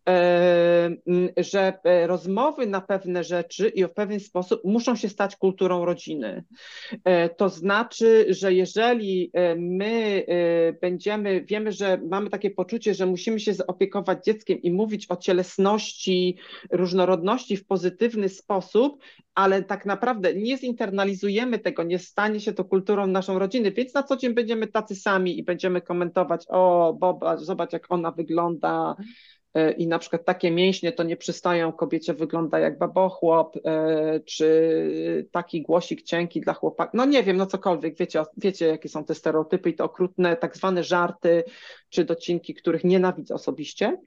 e, 0.09 0.89
że 1.37 1.73
e, 1.83 2.07
rozmowy 2.07 2.67
na 2.67 2.81
pewne 2.81 3.23
rzeczy 3.23 3.69
i 3.69 3.83
w 3.83 3.89
pewien 3.89 4.19
sposób 4.19 4.61
muszą 4.63 4.95
się 4.95 5.09
stać 5.09 5.35
kulturą 5.35 5.85
rodziny. 5.85 6.43
To 7.37 7.49
znaczy, 7.49 8.25
że 8.29 8.53
jeżeli 8.53 9.31
my 9.57 10.25
będziemy, 10.81 11.41
wiemy, 11.41 11.71
że 11.71 12.01
mamy 12.09 12.29
takie 12.29 12.51
poczucie, 12.51 12.93
że 12.93 13.05
musimy 13.05 13.39
się 13.39 13.53
zaopiekować 13.53 14.25
dzieckiem 14.25 14.61
i 14.61 14.71
mówić 14.71 15.05
o 15.09 15.15
cielesności, 15.15 16.37
różnorodności 16.71 17.57
w 17.57 17.65
pozytywny 17.65 18.29
sposób, 18.29 19.01
ale 19.35 19.63
tak 19.63 19.85
naprawdę 19.85 20.33
nie 20.33 20.57
zinternalizujemy 20.57 21.59
tego, 21.59 21.83
nie 21.83 21.99
stanie 21.99 22.39
się 22.39 22.53
to 22.53 22.65
kulturą 22.65 23.07
naszą 23.11 23.39
rodzinę, 23.39 23.71
więc 23.71 23.93
na 23.93 24.03
co 24.03 24.17
dzień 24.17 24.33
będziemy 24.33 24.67
tacy 24.67 24.95
sami 24.95 25.39
i 25.39 25.43
będziemy 25.43 25.81
komentować, 25.81 26.45
o 26.49 26.93
Boba, 26.99 27.37
zobacz 27.37 27.73
jak 27.73 27.91
ona 27.91 28.11
wygląda, 28.11 28.95
i 29.77 29.87
na 29.87 29.99
przykład 29.99 30.25
takie 30.25 30.51
mięśnie 30.51 30.91
to 30.91 31.03
nie 31.03 31.17
przystają 31.17 31.71
kobiecie, 31.71 32.13
wygląda 32.13 32.59
jak 32.59 32.77
babochłop, 32.77 33.57
e, 33.65 34.19
czy 34.25 35.27
taki 35.31 35.61
głosik 35.61 36.01
cienki 36.01 36.41
dla 36.41 36.53
chłopaka, 36.53 36.91
no 36.93 37.05
nie 37.05 37.23
wiem, 37.23 37.37
no 37.37 37.45
cokolwiek, 37.45 37.97
wiecie, 37.97 38.23
wiecie 38.37 38.65
jakie 38.65 38.89
są 38.89 39.05
te 39.05 39.15
stereotypy 39.15 39.69
i 39.69 39.73
te 39.73 39.83
okrutne 39.83 40.35
tak 40.35 40.57
zwane 40.57 40.83
żarty, 40.83 41.43
czy 41.89 42.05
docinki, 42.05 42.53
których 42.53 42.83
nienawidzę 42.83 43.33
osobiście. 43.33 43.97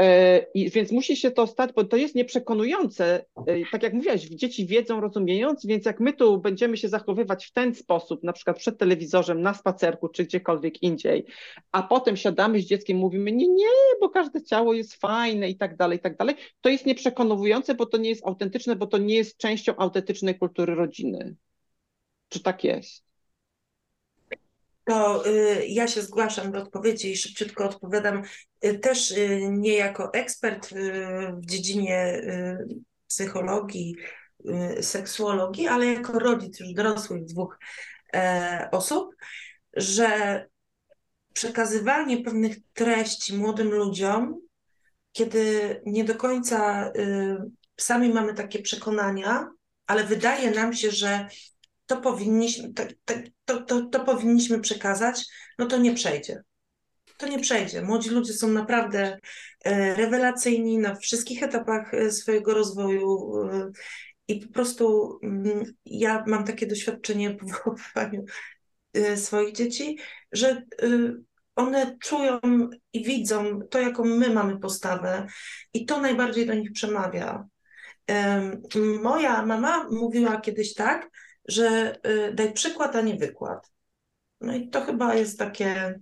E, 0.00 0.38
I 0.54 0.70
więc 0.70 0.92
musi 0.92 1.16
się 1.16 1.30
to 1.30 1.46
stać, 1.46 1.72
bo 1.72 1.84
to 1.84 1.96
jest 1.96 2.14
nieprzekonujące, 2.14 3.24
tak 3.72 3.82
jak 3.82 3.92
mówiłaś, 3.92 4.20
dzieci 4.20 4.66
wiedzą, 4.66 5.00
rozumiejąc, 5.00 5.66
więc 5.66 5.86
jak 5.86 6.00
my 6.00 6.12
tu 6.12 6.38
będziemy 6.38 6.76
się 6.76 6.88
zachowywać 6.88 7.46
w 7.46 7.52
ten 7.52 7.74
sposób, 7.74 8.22
na 8.22 8.32
przykład 8.32 8.58
przed 8.58 8.78
telewizorem, 8.78 9.42
na 9.42 9.54
spacerku, 9.54 10.08
czy 10.08 10.24
gdziekolwiek 10.24 10.82
indziej, 10.82 11.24
a 11.72 11.82
potem 11.82 12.16
siadamy 12.16 12.60
z 12.60 12.64
dzieckiem, 12.64 12.96
mówimy, 12.96 13.32
nie, 13.32 13.48
nie, 13.48 13.66
bo 14.00 14.08
każde 14.08 14.42
ciało 14.42 14.63
ciało 14.64 14.74
jest 14.74 14.94
fajne 14.94 15.50
i 15.50 15.56
tak 15.56 15.76
dalej, 15.76 15.98
i 15.98 16.00
tak 16.00 16.16
dalej, 16.16 16.36
to 16.60 16.68
jest 16.68 16.86
nieprzekonujące, 16.86 17.74
bo 17.74 17.86
to 17.86 17.96
nie 17.96 18.08
jest 18.08 18.26
autentyczne, 18.26 18.76
bo 18.76 18.86
to 18.86 18.98
nie 18.98 19.14
jest 19.14 19.36
częścią 19.36 19.76
autentycznej 19.76 20.38
kultury 20.38 20.74
rodziny. 20.74 21.36
Czy 22.28 22.40
tak 22.40 22.64
jest? 22.64 23.04
To 24.84 25.26
y, 25.26 25.66
ja 25.66 25.88
się 25.88 26.02
zgłaszam 26.02 26.52
do 26.52 26.62
odpowiedzi 26.62 27.10
i 27.10 27.16
szybciutko 27.16 27.64
odpowiadam. 27.64 28.22
Y, 28.64 28.78
też 28.78 29.10
y, 29.10 29.48
nie 29.50 29.74
jako 29.74 30.12
ekspert 30.12 30.72
y, 30.72 30.76
w 31.36 31.46
dziedzinie 31.46 32.14
y, 32.14 32.68
psychologii, 33.08 33.96
seksuologii, 34.80 35.68
ale 35.68 35.86
jako 35.86 36.18
rodzic 36.18 36.60
już 36.60 36.72
dorosłych 36.72 37.24
dwóch 37.24 37.58
e, 38.14 38.68
osób, 38.72 39.14
że 39.72 40.46
przekazywanie 41.32 42.22
pewnych 42.22 42.56
treści 42.72 43.36
młodym 43.36 43.70
ludziom, 43.70 44.43
kiedy 45.14 45.80
nie 45.86 46.04
do 46.04 46.14
końca 46.14 46.88
y, 46.96 47.36
sami 47.76 48.08
mamy 48.08 48.34
takie 48.34 48.62
przekonania, 48.62 49.48
ale 49.86 50.04
wydaje 50.04 50.50
nam 50.50 50.74
się, 50.74 50.90
że 50.90 51.28
to 51.86 51.96
powinniśmy, 51.96 52.72
to, 52.72 52.84
to, 53.44 53.60
to, 53.60 53.86
to 53.86 54.04
powinniśmy 54.04 54.60
przekazać, 54.60 55.26
no 55.58 55.66
to 55.66 55.78
nie 55.78 55.94
przejdzie. 55.94 56.42
To 57.18 57.28
nie 57.28 57.38
przejdzie. 57.38 57.82
Młodzi 57.82 58.10
ludzie 58.10 58.32
są 58.32 58.48
naprawdę 58.48 59.18
e, 59.64 59.94
rewelacyjni 59.94 60.78
na 60.78 60.94
wszystkich 60.94 61.42
etapach 61.42 61.94
e, 61.94 62.10
swojego 62.10 62.54
rozwoju 62.54 63.34
e, 63.42 63.70
i 64.28 64.40
po 64.40 64.52
prostu 64.52 65.18
mm, 65.22 65.64
ja 65.84 66.24
mam 66.26 66.44
takie 66.44 66.66
doświadczenie 66.66 67.30
po 67.40 67.46
wychowywaniu 67.46 68.24
swoich 69.16 69.54
dzieci, 69.54 69.98
że 70.32 70.62
one 71.56 71.98
czują 71.98 72.40
i 72.92 73.04
widzą 73.04 73.60
to, 73.70 73.80
jaką 73.80 74.04
my 74.04 74.30
mamy 74.30 74.58
postawę 74.58 75.26
i 75.74 75.86
to 75.86 76.00
najbardziej 76.00 76.46
do 76.46 76.54
nich 76.54 76.72
przemawia. 76.72 77.44
Moja 79.02 79.46
mama 79.46 79.88
mówiła 79.90 80.40
kiedyś 80.40 80.74
tak, 80.74 81.10
że 81.48 81.96
y, 82.06 82.34
daj 82.34 82.52
przykład, 82.52 82.96
a 82.96 83.00
nie 83.00 83.16
wykład. 83.16 83.70
No 84.40 84.54
i 84.54 84.68
to 84.68 84.80
chyba 84.80 85.14
jest 85.14 85.38
takie, 85.38 86.00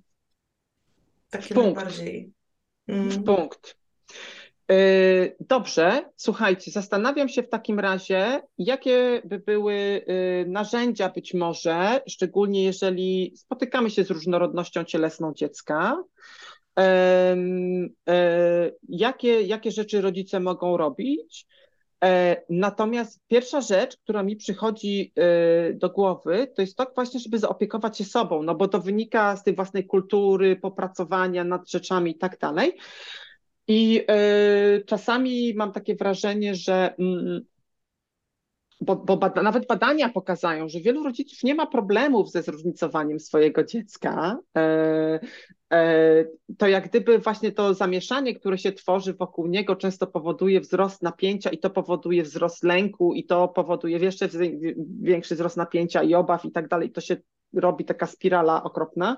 takie 1.31 1.55
Punkt. 1.55 1.77
najbardziej. 1.77 2.33
Mm. 2.89 3.25
Punkt. 3.25 3.77
Y, 4.73 5.37
dobrze, 5.41 6.05
słuchajcie, 6.17 6.71
zastanawiam 6.71 7.29
się 7.29 7.43
w 7.43 7.49
takim 7.49 7.81
razie, 7.81 8.41
jakie 8.59 9.23
by 9.25 9.39
były 9.39 9.75
y, 9.75 10.45
narzędzia 10.49 11.09
być 11.09 11.35
może, 11.35 12.01
szczególnie 12.09 12.65
jeżeli 12.65 13.33
spotykamy 13.37 13.91
się 13.91 14.05
z 14.05 14.11
różnorodnością 14.11 14.85
cielesną 14.85 15.33
dziecka, 15.35 16.03
jakie, 18.89 19.43
jakie 19.43 19.71
rzeczy 19.71 20.01
rodzice 20.01 20.41
mogą 20.41 20.77
robić, 20.77 21.47
E, 22.03 22.43
natomiast 22.51 23.21
pierwsza 23.29 23.61
rzecz, 23.61 23.97
która 23.97 24.23
mi 24.23 24.37
przychodzi 24.37 25.13
e, 25.17 25.73
do 25.75 25.91
głowy, 25.91 26.53
to 26.57 26.63
jest 26.63 26.77
to 26.77 26.87
właśnie, 26.95 27.21
żeby 27.21 27.39
zaopiekować 27.39 27.99
się 27.99 28.05
sobą, 28.05 28.43
no 28.43 28.55
bo 28.55 28.69
to 28.69 28.81
wynika 28.81 29.37
z 29.37 29.45
tej 29.45 29.55
własnej 29.55 29.87
kultury, 29.87 30.57
popracowania 30.57 31.45
nad 31.45 31.71
rzeczami 31.71 32.11
i 32.11 32.19
tak 32.19 32.39
dalej. 32.39 32.73
I 33.69 34.05
e, 34.09 34.81
czasami 34.87 35.55
mam 35.55 35.73
takie 35.73 35.95
wrażenie, 35.95 36.55
że 36.55 36.95
mm, 36.99 37.41
bo, 38.83 38.97
bo 38.97 39.17
bada, 39.17 39.43
nawet 39.43 39.67
badania 39.67 40.09
pokazują, 40.09 40.69
że 40.69 40.81
wielu 40.81 41.03
rodziców 41.03 41.43
nie 41.43 41.55
ma 41.55 41.67
problemów 41.67 42.31
ze 42.31 42.43
zróżnicowaniem 42.43 43.21
swojego 43.21 43.65
dziecka. 43.65 44.39
E, 44.57 45.21
e, 45.73 46.25
to 46.59 46.69
jak 46.69 46.89
gdyby 46.89 47.19
właśnie 47.19 47.53
to 47.53 47.75
zamieszanie, 47.75 48.35
które 48.35 48.59
się 48.59 48.73
tworzy 48.73 49.15
wokół 49.15 49.47
niego, 49.47 49.77
często 49.77 50.07
powoduje 50.07 50.61
wzrost 50.61 51.03
napięcia 51.03 51.51
i 51.51 51.59
to 51.59 51.71
powoduje 51.71 52.23
wzrost 52.23 52.65
lęku 52.65 53.15
i 53.15 53.25
to 53.25 53.49
powoduje 53.49 53.99
jeszcze 53.99 54.29
większy 55.01 55.35
wzrost 55.35 55.57
napięcia 55.57 56.03
i 56.03 56.15
obaw 56.15 56.45
i 56.45 56.53
tak 56.53 56.69
dalej. 56.69 56.91
To 56.91 57.01
się 57.01 57.17
robi 57.55 57.85
taka 57.85 58.07
spirala 58.07 58.63
okropna. 58.63 59.17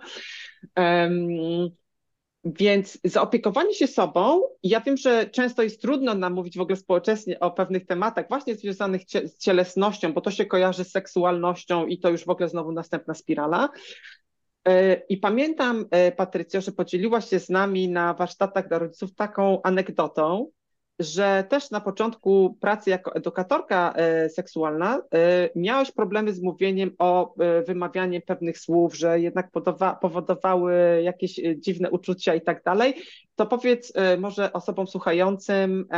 Więc 2.44 2.98
zaopiekowanie 3.04 3.74
się 3.74 3.86
sobą, 3.86 4.42
ja 4.62 4.80
wiem, 4.80 4.96
że 4.96 5.26
często 5.26 5.62
jest 5.62 5.80
trudno 5.80 6.14
nam 6.14 6.32
mówić 6.32 6.58
w 6.58 6.60
ogóle 6.60 6.76
społecznie 6.76 7.40
o 7.40 7.50
pewnych 7.50 7.86
tematach 7.86 8.28
właśnie 8.28 8.54
związanych 8.54 9.02
z 9.24 9.38
cielesnością, 9.38 10.12
bo 10.12 10.20
to 10.20 10.30
się 10.30 10.46
kojarzy 10.46 10.84
z 10.84 10.90
seksualnością 10.90 11.86
i 11.86 11.98
to 11.98 12.10
już 12.10 12.24
w 12.24 12.28
ogóle 12.28 12.48
znowu 12.48 12.72
następna 12.72 13.14
spirala. 13.14 13.68
E, 14.68 14.94
I 15.08 15.16
pamiętam, 15.16 15.86
e, 15.90 16.12
Patrycja, 16.12 16.60
że 16.60 16.72
podzieliłaś 16.72 17.28
się 17.28 17.40
z 17.40 17.48
nami 17.48 17.88
na 17.88 18.14
warsztatach 18.14 18.68
dla 18.68 18.78
rodziców 18.78 19.14
taką 19.14 19.62
anegdotą, 19.62 20.50
że 20.98 21.44
też 21.48 21.70
na 21.70 21.80
początku 21.80 22.56
pracy 22.60 22.90
jako 22.90 23.14
edukatorka 23.14 23.92
e, 23.96 24.28
seksualna 24.28 25.02
e, 25.14 25.50
miałeś 25.56 25.92
problemy 25.92 26.32
z 26.34 26.42
mówieniem 26.42 26.90
o 26.98 27.34
e, 27.38 27.62
wymawianiem 27.62 28.22
pewnych 28.22 28.58
słów, 28.58 28.96
że 28.96 29.20
jednak 29.20 29.50
powodowały 30.00 31.02
jakieś 31.02 31.40
dziwne 31.56 31.90
uczucia 31.90 32.34
i 32.34 32.40
tak 32.40 32.62
dalej. 32.62 32.94
To 33.36 33.46
powiedz 33.46 33.92
może 34.18 34.52
osobom 34.52 34.86
słuchającym, 34.86 35.88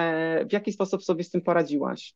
w 0.49 0.53
jaki 0.53 0.73
sposób 0.73 1.05
sobie 1.05 1.25
z 1.25 1.31
tym 1.31 1.41
poradziłaś? 1.41 2.15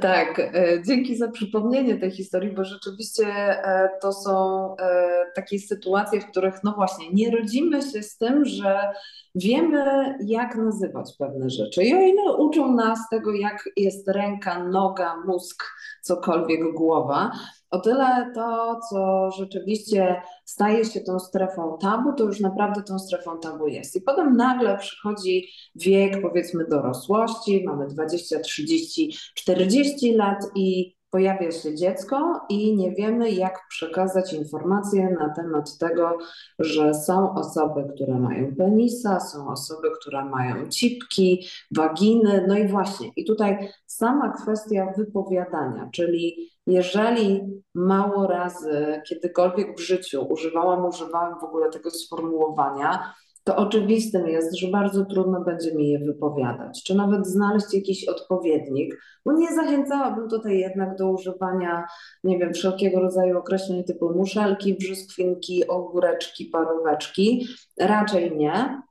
Tak, 0.00 0.38
e, 0.38 0.82
dzięki 0.86 1.16
za 1.16 1.28
przypomnienie 1.28 1.96
tej 1.96 2.10
historii, 2.10 2.50
bo 2.50 2.64
rzeczywiście 2.64 3.26
e, 3.26 3.88
to 4.02 4.12
są 4.12 4.76
e, 4.76 5.08
takie 5.34 5.58
sytuacje, 5.58 6.20
w 6.20 6.26
których, 6.26 6.54
no 6.64 6.72
właśnie, 6.72 7.12
nie 7.12 7.30
rodzimy 7.30 7.82
się 7.82 8.02
z 8.02 8.16
tym, 8.16 8.44
że 8.44 8.92
wiemy, 9.34 10.14
jak 10.26 10.56
nazywać 10.56 11.12
pewne 11.18 11.50
rzeczy. 11.50 11.84
I 11.84 11.94
o 11.94 12.00
ile 12.00 12.36
uczą 12.36 12.72
nas 12.72 12.98
tego, 13.10 13.32
jak 13.32 13.68
jest 13.76 14.08
ręka, 14.08 14.64
noga, 14.64 15.16
mózg, 15.26 15.64
cokolwiek 16.02 16.60
głowa, 16.74 17.30
o 17.76 17.80
tyle 17.80 18.32
to, 18.34 18.80
co 18.90 19.30
rzeczywiście 19.30 20.22
staje 20.44 20.84
się 20.84 21.00
tą 21.00 21.18
strefą 21.18 21.78
tabu, 21.80 22.12
to 22.12 22.24
już 22.24 22.40
naprawdę 22.40 22.82
tą 22.82 22.98
strefą 22.98 23.38
tabu 23.38 23.68
jest. 23.68 23.96
I 23.96 24.00
potem 24.00 24.36
nagle 24.36 24.78
przychodzi 24.78 25.48
wiek, 25.74 26.22
powiedzmy, 26.22 26.64
dorosłości, 26.70 27.64
mamy 27.66 27.86
20, 27.86 28.40
30, 28.40 29.16
40 29.34 30.12
lat 30.12 30.38
i 30.54 30.95
pojawia 31.16 31.50
się 31.50 31.74
dziecko 31.74 32.40
i 32.48 32.76
nie 32.76 32.92
wiemy, 32.92 33.30
jak 33.30 33.66
przekazać 33.68 34.32
informacje 34.32 35.16
na 35.20 35.34
temat 35.34 35.78
tego, 35.78 36.18
że 36.58 36.94
są 36.94 37.34
osoby, 37.34 37.84
które 37.94 38.14
mają 38.18 38.54
penisa, 38.56 39.20
są 39.20 39.48
osoby, 39.48 39.88
które 40.00 40.24
mają 40.24 40.68
cipki, 40.68 41.46
waginy, 41.76 42.44
no 42.48 42.58
i 42.58 42.68
właśnie. 42.68 43.10
I 43.16 43.24
tutaj 43.24 43.68
sama 43.86 44.32
kwestia 44.42 44.92
wypowiadania, 44.96 45.88
czyli 45.92 46.50
jeżeli 46.66 47.42
mało 47.74 48.26
razy 48.26 49.02
kiedykolwiek 49.08 49.76
w 49.76 49.80
życiu 49.80 50.26
używałam, 50.28 50.84
używałam 50.84 51.40
w 51.40 51.44
ogóle 51.44 51.70
tego 51.70 51.90
sformułowania, 51.90 53.14
to 53.46 53.56
oczywistym 53.56 54.28
jest, 54.28 54.56
że 54.56 54.68
bardzo 54.68 55.04
trudno 55.04 55.40
będzie 55.40 55.74
mi 55.74 55.88
je 55.88 55.98
wypowiadać, 55.98 56.82
czy 56.82 56.94
nawet 56.94 57.26
znaleźć 57.26 57.74
jakiś 57.74 58.08
odpowiednik, 58.08 58.94
bo 59.24 59.32
nie 59.32 59.54
zachęcałabym 59.54 60.28
tutaj 60.28 60.58
jednak 60.58 60.96
do 60.96 61.10
używania, 61.10 61.84
nie 62.24 62.38
wiem, 62.38 62.52
wszelkiego 62.52 63.00
rodzaju 63.00 63.38
określeń 63.38 63.84
typu 63.84 64.10
muszelki, 64.14 64.74
brzoskwinki, 64.74 65.68
ogóreczki, 65.68 66.44
paróweczki. 66.44 67.46
Raczej 67.80 68.36
nie. 68.36 68.82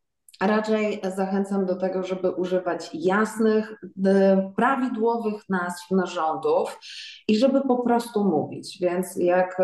Raczej 0.42 1.02
zachęcam 1.16 1.66
do 1.66 1.76
tego, 1.76 2.04
żeby 2.04 2.32
używać 2.32 2.90
jasnych, 2.94 3.82
prawidłowych 4.56 5.42
nazw 5.50 5.92
narządów 5.92 6.80
i 7.28 7.38
żeby 7.38 7.62
po 7.62 7.78
prostu 7.84 8.24
mówić. 8.24 8.78
Więc 8.82 9.16
jak 9.16 9.58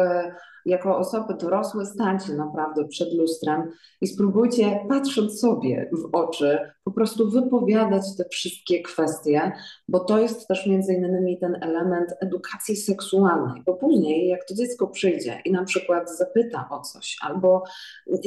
jako 0.66 0.98
osoby 0.98 1.34
dorosłe 1.34 1.86
stańcie 1.86 2.34
naprawdę 2.34 2.88
przed 2.88 3.14
lustrem 3.14 3.72
i 4.02 4.08
spróbujcie, 4.08 4.80
patrząc 4.90 5.40
sobie 5.40 5.90
w 5.92 6.16
oczy, 6.16 6.60
po 6.84 6.92
prostu 6.92 7.30
wypowiadać 7.30 8.04
te 8.18 8.26
wszystkie 8.32 8.82
kwestie, 8.82 9.52
bo 9.88 10.00
to 10.00 10.20
jest 10.20 10.48
też 10.48 10.68
między 10.68 10.94
innymi 10.94 11.40
ten 11.40 11.58
element 11.62 12.14
edukacji 12.22 12.76
seksualnej, 12.76 13.64
bo 13.66 13.74
później 13.74 14.28
jak 14.28 14.46
to 14.46 14.56
dziecko 14.56 14.88
przyjdzie 14.88 15.42
i 15.46 15.52
na 15.52 15.64
przykład 15.64 16.18
zapyta 16.18 16.68
o 16.72 16.82
coś, 16.82 17.18
albo 17.22 17.64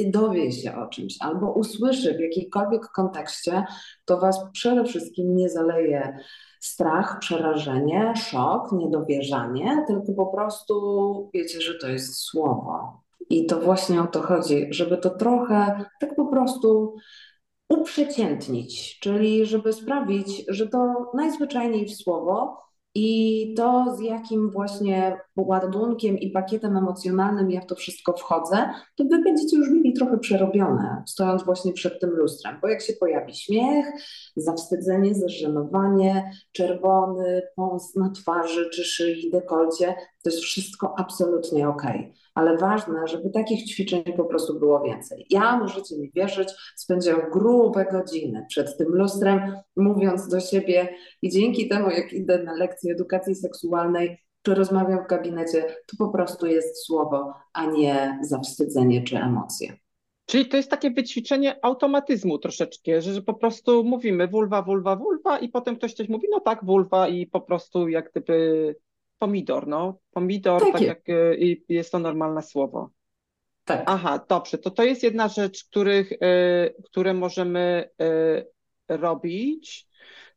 dowie 0.05 0.51
się 0.51 0.75
o 0.75 0.87
czymś, 0.87 1.15
albo 1.19 1.53
usłyszy 1.53 2.13
w 2.13 2.19
jakiejkolwiek 2.19 2.87
kontekście, 2.87 3.63
to 4.05 4.17
was 4.17 4.39
przede 4.53 4.85
wszystkim 4.85 5.35
nie 5.35 5.49
zaleje 5.49 6.17
strach, 6.65 7.19
przerażenie, 7.19 8.13
szok, 8.15 8.71
niedowierzanie, 8.71 9.83
tylko 9.87 10.13
po 10.13 10.25
prostu 10.25 11.29
wiecie, 11.33 11.61
że 11.61 11.75
to 11.79 11.87
jest 11.87 12.15
słowo. 12.15 13.01
I 13.29 13.45
to 13.45 13.59
właśnie 13.59 14.01
o 14.01 14.07
to 14.07 14.21
chodzi, 14.21 14.67
żeby 14.69 14.97
to 14.97 15.09
trochę 15.09 15.85
tak 16.01 16.15
po 16.15 16.25
prostu 16.25 16.95
uprzeciętnić, 17.69 18.99
czyli 18.99 19.45
żeby 19.45 19.73
sprawić, 19.73 20.45
że 20.47 20.67
to 20.67 21.11
najzwyczajniej 21.13 21.85
w 21.85 21.95
słowo 21.95 22.57
i 22.95 23.53
to, 23.57 23.95
z 23.97 24.01
jakim 24.01 24.51
właśnie 24.51 25.17
ładunkiem 25.37 26.19
i 26.19 26.31
pakietem 26.31 26.77
emocjonalnym 26.77 27.51
ja 27.51 27.61
w 27.61 27.65
to 27.65 27.75
wszystko 27.75 28.13
wchodzę, 28.13 28.69
to 28.95 29.03
wy 29.03 29.21
będziecie 29.23 29.57
już 29.57 29.69
mieli 29.69 29.93
trochę 29.93 30.17
przerobione, 30.17 31.03
stojąc 31.07 31.43
właśnie 31.43 31.73
przed 31.73 31.99
tym 32.01 32.09
lustrem. 32.09 32.57
Bo 32.61 32.67
jak 32.67 32.81
się 32.81 32.93
pojawi 32.93 33.33
śmiech, 33.35 33.85
zawstydzenie, 34.35 35.15
zażenowanie, 35.15 36.31
czerwony 36.51 37.41
pąs 37.55 37.95
na 37.95 38.09
twarzy 38.09 38.69
czy 38.69 38.83
szyi, 38.83 39.31
dekolcie, 39.31 39.95
to 40.25 40.29
jest 40.29 40.43
wszystko 40.43 40.93
absolutnie 40.97 41.69
ok. 41.69 41.83
Ale 42.35 42.57
ważne, 42.57 43.07
żeby 43.07 43.29
takich 43.29 43.65
ćwiczeń 43.65 44.03
po 44.17 44.25
prostu 44.25 44.59
było 44.59 44.83
więcej. 44.83 45.25
Ja, 45.29 45.57
możecie 45.57 45.97
mi 45.97 46.11
wierzyć, 46.15 46.49
spędziłam 46.75 47.21
grube 47.31 47.85
godziny 47.91 48.45
przed 48.49 48.77
tym 48.77 48.87
lustrem, 48.87 49.55
mówiąc 49.75 50.27
do 50.27 50.39
siebie 50.39 50.89
i 51.21 51.29
dzięki 51.29 51.69
temu, 51.69 51.89
jak 51.89 52.13
idę 52.13 52.43
na 52.43 52.53
lekcje 52.53 52.93
edukacji 52.93 53.35
seksualnej, 53.35 54.17
czy 54.41 54.55
rozmawiam 54.55 55.03
w 55.05 55.07
gabinecie, 55.07 55.61
to 55.61 55.97
po 55.97 56.09
prostu 56.09 56.47
jest 56.47 56.85
słowo, 56.85 57.33
a 57.53 57.65
nie 57.65 58.19
zawstydzenie 58.21 59.03
czy 59.03 59.17
emocje. 59.17 59.77
Czyli 60.25 60.45
to 60.47 60.57
jest 60.57 60.69
takie 60.69 60.91
wyćwiczenie 60.91 61.65
automatyzmu 61.65 62.37
troszeczkę, 62.37 63.01
że, 63.01 63.13
że 63.13 63.21
po 63.21 63.33
prostu 63.33 63.83
mówimy 63.83 64.27
wulwa, 64.27 64.61
wulwa, 64.61 64.95
wulwa 64.95 65.39
i 65.39 65.49
potem 65.49 65.75
ktoś 65.75 65.93
coś 65.93 66.09
mówi, 66.09 66.27
no 66.31 66.39
tak, 66.39 66.65
wulwa 66.65 67.07
i 67.07 67.27
po 67.27 67.41
prostu 67.41 67.87
jak 67.87 68.11
gdyby 68.11 68.75
pomidor, 69.19 69.67
no. 69.67 69.99
Pomidor, 70.11 70.61
tak, 70.61 70.71
tak 70.71 70.81
jak 70.81 71.09
y, 71.09 71.61
jest 71.69 71.91
to 71.91 71.99
normalne 71.99 72.41
słowo. 72.41 72.89
Tak. 73.65 73.83
Aha, 73.85 74.25
dobrze, 74.29 74.57
to 74.57 74.71
to 74.71 74.83
jest 74.83 75.03
jedna 75.03 75.27
rzecz, 75.27 75.65
których, 75.65 76.11
y, 76.11 76.17
które 76.83 77.13
możemy 77.13 77.89
y, 78.01 78.95
robić. 78.97 79.87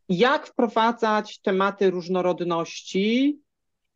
Jak 0.09 0.47
wprowadzać 0.47 1.41
tematy 1.41 1.91
różnorodności 1.91 3.41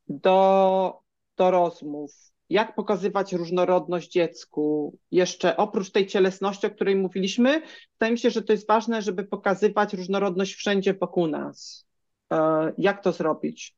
do, 0.08 1.00
do 1.36 1.50
rozmów? 1.50 2.32
jak 2.52 2.74
pokazywać 2.74 3.32
różnorodność 3.32 4.10
dziecku. 4.10 4.98
Jeszcze 5.10 5.56
oprócz 5.56 5.90
tej 5.90 6.06
cielesności, 6.06 6.66
o 6.66 6.70
której 6.70 6.96
mówiliśmy, 6.96 7.62
wydaje 7.92 8.12
mi 8.12 8.18
się, 8.18 8.30
że 8.30 8.42
to 8.42 8.52
jest 8.52 8.66
ważne, 8.66 9.02
żeby 9.02 9.24
pokazywać 9.24 9.94
różnorodność 9.94 10.54
wszędzie 10.54 10.94
wokół 10.94 11.26
nas. 11.26 11.86
E, 12.32 12.72
jak 12.78 13.02
to 13.02 13.12
zrobić? 13.12 13.76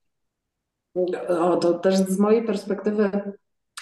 O, 1.29 1.57
to 1.57 1.79
też 1.79 1.97
z 1.97 2.19
mojej 2.19 2.45
perspektywy 2.45 3.11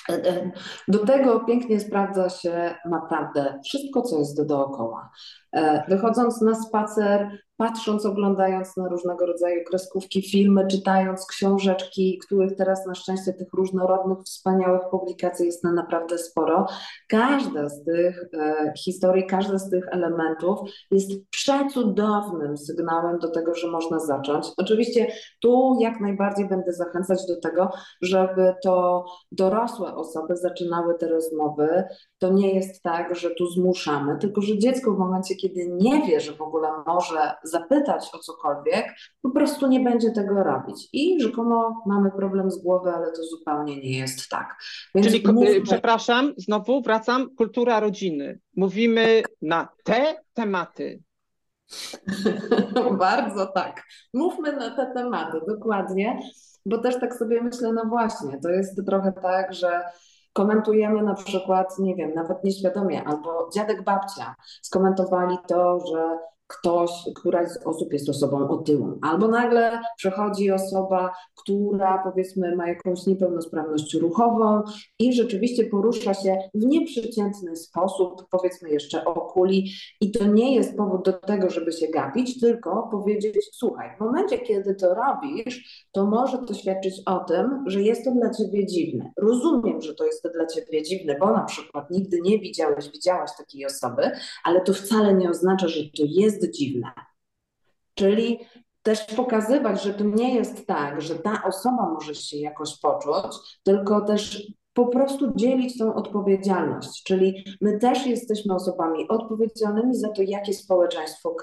e, 0.09 0.13
e, 0.13 0.51
do 0.89 0.99
tego 0.99 1.41
pięknie 1.41 1.81
sprawdza 1.81 2.31
się 2.31 2.75
naprawdę 2.91 3.61
wszystko, 3.65 4.03
co 4.03 4.19
jest 4.19 4.47
dookoła. 4.47 5.11
Wychodząc 5.89 6.41
na 6.41 6.55
spacer, 6.55 7.29
patrząc, 7.57 8.07
oglądając 8.07 8.77
na 8.77 8.89
różnego 8.89 9.27
rodzaju 9.27 9.65
kreskówki, 9.65 10.23
filmy, 10.23 10.67
czytając 10.67 11.27
książeczki, 11.27 12.19
których 12.27 12.57
teraz 12.57 12.87
na 12.87 12.95
szczęście 12.95 13.33
tych 13.33 13.53
różnorodnych, 13.53 14.19
wspaniałych 14.19 14.83
publikacji 14.91 15.47
jest 15.47 15.65
na 15.65 15.73
naprawdę 15.73 16.19
sporo. 16.19 16.67
Każda 17.09 17.69
z 17.69 17.85
tych 17.85 18.25
e, 18.35 18.73
historii, 18.79 19.27
każdy 19.27 19.59
z 19.59 19.71
tych 19.71 19.89
elementów 19.91 20.59
jest 20.91 21.11
przecudownym 21.31 22.57
sygnałem 22.57 23.19
do 23.19 23.31
tego, 23.31 23.55
że 23.55 23.69
można 23.69 23.99
zacząć. 23.99 24.47
Oczywiście 24.57 25.07
tu 25.43 25.79
jak 25.81 26.01
najbardziej 26.01 26.49
będę 26.49 26.73
zachęcać 26.73 27.27
do 27.27 27.41
tego, 27.41 27.71
żeby 28.01 28.55
to 28.65 29.05
dorosłe 29.33 29.95
osoby 29.95 30.37
zaczynały 30.37 30.95
te 30.99 31.09
rozmowy. 31.09 31.85
To 32.19 32.33
nie 32.33 32.55
jest 32.55 32.83
tak, 32.83 33.15
że 33.15 33.31
tu 33.31 33.47
zmuszamy, 33.47 34.19
tylko 34.19 34.41
że 34.41 34.59
dziecko 34.59 34.95
w 34.95 34.99
momencie, 34.99 35.35
kiedy 35.43 35.69
nie 35.69 36.07
wie, 36.07 36.21
że 36.21 36.33
w 36.33 36.43
ogóle 36.43 36.69
może 36.87 37.35
zapytać 37.43 38.11
o 38.15 38.19
cokolwiek, 38.19 38.87
po 39.23 39.31
prostu 39.31 39.69
nie 39.69 39.81
będzie 39.81 40.11
tego 40.11 40.43
robić. 40.43 40.89
I 40.93 41.23
rzekomo 41.23 41.83
mamy 41.87 42.11
problem 42.11 42.51
z 42.51 42.63
głowy, 42.63 42.91
ale 42.91 43.13
to 43.13 43.25
zupełnie 43.25 43.77
nie 43.77 43.99
jest 43.99 44.29
tak. 44.29 44.57
Więc 44.95 45.07
Czyli, 45.07 45.33
mówmy... 45.33 45.61
przepraszam, 45.61 46.33
znowu 46.37 46.83
wracam, 46.83 47.37
kultura 47.37 47.81
rodziny. 47.81 48.39
Mówimy 48.57 49.23
na 49.43 49.69
te 49.85 50.15
tematy. 50.35 51.03
Bardzo 52.99 53.47
tak. 53.47 53.83
Mówmy 54.15 54.53
na 54.53 54.71
te 54.77 54.93
tematy, 54.95 55.39
dokładnie, 55.49 56.19
bo 56.67 56.79
też 56.79 57.01
tak 57.01 57.15
sobie 57.15 57.43
myślę, 57.43 57.73
no 57.73 57.85
właśnie, 57.85 58.41
to 58.43 58.49
jest 58.49 58.87
trochę 58.87 59.13
tak, 59.23 59.55
że 59.55 59.83
komentujemy 60.33 61.03
na 61.03 61.15
przykład, 61.15 61.79
nie 61.79 61.95
wiem, 61.95 62.15
nawet 62.15 62.45
nieświadomie, 62.45 63.05
albo 63.05 63.51
dziadek 63.55 63.83
babcia 63.83 64.35
skomentowali 64.63 65.39
to, 65.49 65.87
że 65.87 66.19
ktoś, 66.59 66.91
któraś 67.15 67.49
z 67.49 67.67
osób 67.67 67.93
jest 67.93 68.09
osobą 68.09 68.49
otyłą, 68.49 68.99
albo 69.03 69.29
nagle 69.29 69.81
przechodzi 69.97 70.51
osoba, 70.51 71.13
która 71.43 72.03
powiedzmy 72.05 72.57
ma 72.57 72.69
jakąś 72.69 73.07
niepełnosprawność 73.07 73.95
ruchową 73.95 74.63
i 74.99 75.13
rzeczywiście 75.13 75.65
porusza 75.65 76.15
się 76.15 76.37
w 76.55 76.65
nieprzeciętny 76.65 77.57
sposób, 77.57 78.27
powiedzmy 78.31 78.71
jeszcze 78.71 79.05
okuli 79.05 79.71
i 80.01 80.11
to 80.11 80.25
nie 80.25 80.55
jest 80.55 80.77
powód 80.77 81.05
do 81.05 81.13
tego, 81.13 81.51
żeby 81.51 81.73
się 81.73 81.87
gapić, 81.89 82.41
tylko 82.41 82.89
powiedzieć, 82.91 83.37
słuchaj, 83.53 83.97
w 83.97 84.01
momencie, 84.01 84.39
kiedy 84.39 84.75
to 84.75 84.95
robisz, 84.95 85.87
to 85.93 86.07
może 86.07 86.39
to 86.39 86.55
świadczyć 86.55 86.95
o 87.07 87.19
tym, 87.19 87.65
że 87.67 87.83
jest 87.83 88.05
to 88.05 88.11
dla 88.11 88.31
ciebie 88.31 88.67
dziwne. 88.67 89.13
Rozumiem, 89.17 89.81
że 89.81 89.95
to 89.95 90.05
jest 90.05 90.23
to 90.23 90.29
dla 90.29 90.47
ciebie 90.47 90.83
dziwne, 90.83 91.17
bo 91.21 91.27
na 91.27 91.45
przykład 91.45 91.91
nigdy 91.91 92.21
nie 92.21 92.39
widziałeś, 92.39 92.91
widziałaś 92.91 93.31
takiej 93.39 93.67
osoby, 93.67 94.11
ale 94.45 94.61
to 94.61 94.73
wcale 94.73 95.15
nie 95.15 95.31
oznacza, 95.31 95.69
że 95.69 95.83
to 95.83 96.03
jest 96.07 96.42
dziwne. 96.51 96.93
Czyli 97.95 98.39
też 98.83 99.05
pokazywać, 99.17 99.83
że 99.83 99.95
to 99.95 100.05
nie 100.05 100.35
jest 100.35 100.67
tak, 100.67 101.03
że 101.03 101.15
ta 101.15 101.43
osoba 101.45 101.91
może 101.95 102.15
się 102.15 102.37
jakoś 102.37 102.81
poczuć, 102.81 103.61
tylko 103.63 104.01
też 104.01 104.53
po 104.75 104.87
prostu 104.87 105.33
dzielić 105.37 105.79
tą 105.79 105.95
odpowiedzialność. 105.95 107.03
Czyli 107.03 107.45
my 107.61 107.79
też 107.79 108.07
jesteśmy 108.07 108.55
osobami 108.55 109.09
odpowiedzialnymi 109.09 109.95
za 109.95 110.09
to, 110.09 110.23
jakie 110.23 110.55
społeczeństwo 110.55 111.37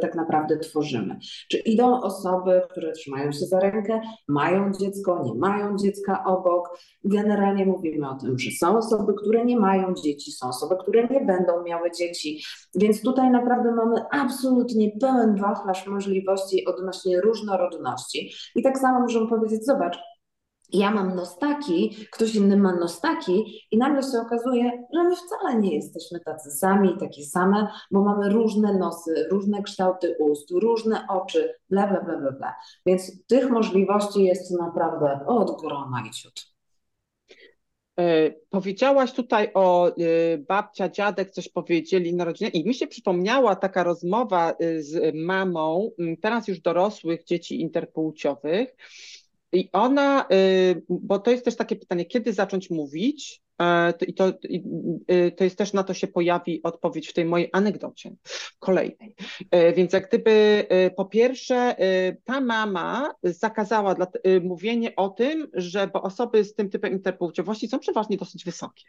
tak 0.00 0.14
naprawdę 0.14 0.58
tworzymy. 0.58 1.18
Czy 1.50 1.58
idą 1.58 2.00
osoby, 2.00 2.62
które 2.70 2.92
trzymają 2.92 3.32
się 3.32 3.46
za 3.46 3.60
rękę, 3.60 4.00
mają 4.28 4.72
dziecko, 4.72 5.22
nie 5.24 5.34
mają 5.34 5.76
dziecka 5.76 6.24
obok. 6.24 6.78
Generalnie 7.04 7.66
mówimy 7.66 8.10
o 8.10 8.14
tym, 8.14 8.38
że 8.38 8.50
są 8.50 8.78
osoby, 8.78 9.14
które 9.14 9.44
nie 9.44 9.60
mają 9.60 9.94
dzieci, 9.94 10.32
są 10.32 10.48
osoby, 10.48 10.76
które 10.80 11.08
nie 11.08 11.20
będą 11.20 11.62
miały 11.62 11.90
dzieci. 11.90 12.42
Więc 12.74 13.02
tutaj 13.02 13.30
naprawdę 13.30 13.72
mamy 13.72 13.96
absolutnie 14.10 14.90
pełen 15.00 15.36
wachlarz 15.36 15.86
możliwości 15.86 16.64
odnośnie 16.64 17.20
różnorodności. 17.20 18.32
I 18.54 18.62
tak 18.62 18.78
samo 18.78 19.00
możemy 19.00 19.28
powiedzieć, 19.28 19.66
zobacz, 19.66 19.98
ja 20.72 20.90
mam 20.90 21.14
nostaki, 21.14 22.06
ktoś 22.10 22.34
inny 22.34 22.56
ma 22.56 22.74
nostaki 22.74 23.66
i 23.70 23.78
nagle 23.78 24.02
się 24.02 24.20
okazuje, 24.20 24.84
że 24.94 25.04
my 25.04 25.16
wcale 25.16 25.60
nie 25.60 25.74
jesteśmy 25.74 26.20
tacy 26.20 26.50
sami, 26.50 26.98
takie 27.00 27.24
same, 27.24 27.68
bo 27.90 28.04
mamy 28.04 28.28
różne 28.28 28.78
nosy, 28.78 29.28
różne 29.30 29.62
kształty 29.62 30.16
ust, 30.20 30.50
różne 30.50 31.06
oczy, 31.08 31.54
bla, 31.70 31.86
bla, 31.86 32.00
bla, 32.00 32.18
bla, 32.18 32.32
bla. 32.32 32.54
Więc 32.86 33.26
tych 33.26 33.50
możliwości 33.50 34.24
jest 34.24 34.50
naprawdę 34.50 35.20
od 35.26 35.60
groma 35.60 36.02
i 36.08 36.10
ciut. 36.10 36.52
E, 37.98 38.30
powiedziałaś 38.50 39.12
tutaj 39.12 39.50
o 39.54 39.88
e, 39.88 39.92
babcia, 40.38 40.88
dziadek, 40.88 41.30
coś 41.30 41.48
powiedzieli 41.48 42.14
na 42.14 42.24
rodzinie 42.24 42.50
i 42.50 42.68
mi 42.68 42.74
się 42.74 42.86
przypomniała 42.86 43.56
taka 43.56 43.82
rozmowa 43.82 44.50
e, 44.50 44.82
z 44.82 45.14
mamą, 45.14 45.90
teraz 46.22 46.48
już 46.48 46.60
dorosłych 46.60 47.24
dzieci 47.24 47.60
interpłciowych, 47.60 48.76
i 49.52 49.68
ona, 49.72 50.26
y, 50.32 50.82
bo 50.88 51.18
to 51.18 51.30
jest 51.30 51.44
też 51.44 51.56
takie 51.56 51.76
pytanie, 51.76 52.04
kiedy 52.04 52.32
zacząć 52.32 52.70
mówić, 52.70 53.42
e, 53.62 53.92
i 54.06 54.14
to, 54.14 54.32
y, 55.10 55.32
to 55.36 55.44
jest 55.44 55.58
też 55.58 55.72
na 55.72 55.84
to 55.84 55.94
się 55.94 56.06
pojawi 56.06 56.62
odpowiedź 56.62 57.08
w 57.08 57.12
tej 57.12 57.24
mojej 57.24 57.48
anegdocie 57.52 58.14
kolejnej. 58.58 59.14
E, 59.50 59.72
więc 59.72 59.92
jak 59.92 60.08
gdyby 60.08 60.66
y, 60.86 60.90
po 60.96 61.04
pierwsze 61.04 61.76
ta 62.24 62.40
mama 62.40 63.14
zakazała 63.22 63.94
dla, 63.94 64.06
mówienie 64.42 64.96
o 64.96 65.08
tym, 65.08 65.48
że 65.54 65.86
bo 65.86 66.02
osoby 66.02 66.44
z 66.44 66.54
tym 66.54 66.70
typem 66.70 66.92
interpłciowości 66.92 67.68
są 67.68 67.78
przeważnie 67.78 68.16
dosyć 68.16 68.44
wysokie. 68.44 68.84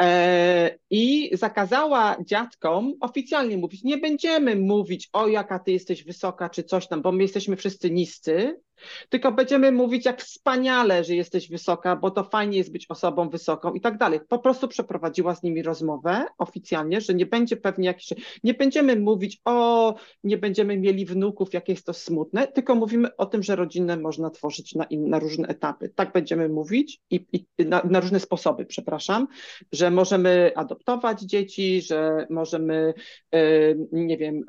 E, 0.00 0.78
I 0.90 1.30
zakazała 1.36 2.16
dziadkom 2.24 2.94
oficjalnie 3.00 3.56
mówić, 3.56 3.84
nie 3.84 3.98
będziemy 3.98 4.56
mówić 4.56 5.08
o 5.12 5.28
jaka 5.28 5.58
ty 5.58 5.72
jesteś 5.72 6.04
wysoka 6.04 6.48
czy 6.48 6.62
coś 6.62 6.88
tam, 6.88 7.02
bo 7.02 7.12
my 7.12 7.22
jesteśmy 7.22 7.56
wszyscy 7.56 7.90
niscy, 7.90 8.60
tylko 9.08 9.32
będziemy 9.32 9.72
mówić, 9.72 10.06
jak 10.06 10.22
wspaniale, 10.22 11.04
że 11.04 11.14
jesteś 11.14 11.48
wysoka, 11.48 11.96
bo 11.96 12.10
to 12.10 12.24
fajnie 12.24 12.58
jest 12.58 12.72
być 12.72 12.86
osobą 12.88 13.28
wysoką 13.28 13.72
i 13.72 13.80
tak 13.80 13.98
dalej. 13.98 14.20
Po 14.28 14.38
prostu 14.38 14.68
przeprowadziła 14.68 15.34
z 15.34 15.42
nimi 15.42 15.62
rozmowę 15.62 16.24
oficjalnie, 16.38 17.00
że 17.00 17.14
nie 17.14 17.26
będzie 17.26 17.56
pewnie 17.56 17.86
jakiś. 17.86 18.08
Nie 18.44 18.54
będziemy 18.54 18.96
mówić, 18.96 19.40
o, 19.44 19.94
nie 20.24 20.38
będziemy 20.38 20.76
mieli 20.76 21.06
wnuków, 21.06 21.52
jak 21.52 21.68
jest 21.68 21.86
to 21.86 21.92
smutne, 21.92 22.46
tylko 22.46 22.74
mówimy 22.74 23.16
o 23.16 23.26
tym, 23.26 23.42
że 23.42 23.56
rodzinę 23.56 23.96
można 23.96 24.30
tworzyć 24.30 24.74
na, 24.74 24.84
in, 24.84 25.08
na 25.08 25.18
różne 25.18 25.48
etapy. 25.48 25.92
Tak 25.94 26.12
będziemy 26.12 26.48
mówić 26.48 27.00
i, 27.10 27.26
i 27.32 27.46
na, 27.66 27.82
na, 27.84 28.00
różne 28.00 28.20
sposoby, 28.20 28.66
przepraszam, 28.66 29.28
że 29.72 29.90
możemy 29.90 30.52
adoptować 30.56 31.20
dzieci, 31.20 31.82
że 31.82 32.26
możemy, 32.30 32.94
e, 33.32 33.40
nie 33.92 34.18
wiem, 34.18 34.44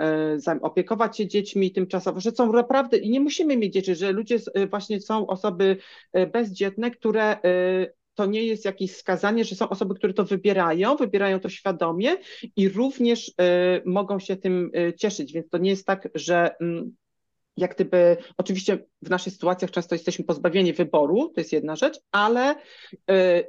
e, 0.48 0.60
opiekować 0.62 1.18
się 1.18 1.28
dziećmi 1.28 1.72
tymczasowo, 1.72 2.20
że 2.20 2.32
są 2.32 2.52
naprawdę 2.52 2.98
i 2.98 3.10
nie 3.10 3.20
musimy 3.20 3.58
mieć 3.58 3.74
dzieci, 3.74 3.96
że 3.96 4.14
ludzie 4.20 4.38
y, 4.58 4.68
właśnie 4.68 5.02
są 5.02 5.28
osoby 5.28 5.78
y, 6.18 6.28
bezdzietne, 6.28 6.92
które 6.92 7.38
y, 7.46 7.94
to 8.16 8.26
nie 8.26 8.44
jest 8.44 8.66
jakieś 8.66 8.96
skazanie, 8.96 9.46
że 9.46 9.56
są 9.56 9.70
osoby, 9.70 9.96
które 9.96 10.14
to 10.14 10.26
wybierają, 10.26 10.96
wybierają 10.96 11.40
to 11.40 11.50
świadomie 11.50 12.16
i 12.56 12.70
również 12.70 13.32
mogą 13.86 14.20
się 14.20 14.38
tym 14.38 14.72
cieszyć, 14.98 15.34
więc 15.34 15.50
to 15.50 15.58
nie 15.58 15.70
jest 15.70 15.86
tak, 15.86 16.10
że 16.16 16.56
mm, 16.62 16.96
jak 17.58 17.76
gdyby, 17.76 18.18
oczywiście 18.38 18.86
w 19.02 19.10
naszych 19.10 19.34
sytuacjach 19.34 19.72
często 19.72 19.96
jesteśmy 19.96 20.26
pozbawieni 20.26 20.74
wyboru, 20.74 21.30
to 21.36 21.42
jest 21.42 21.54
jedna 21.54 21.76
rzecz, 21.76 22.00
ale 22.12 22.56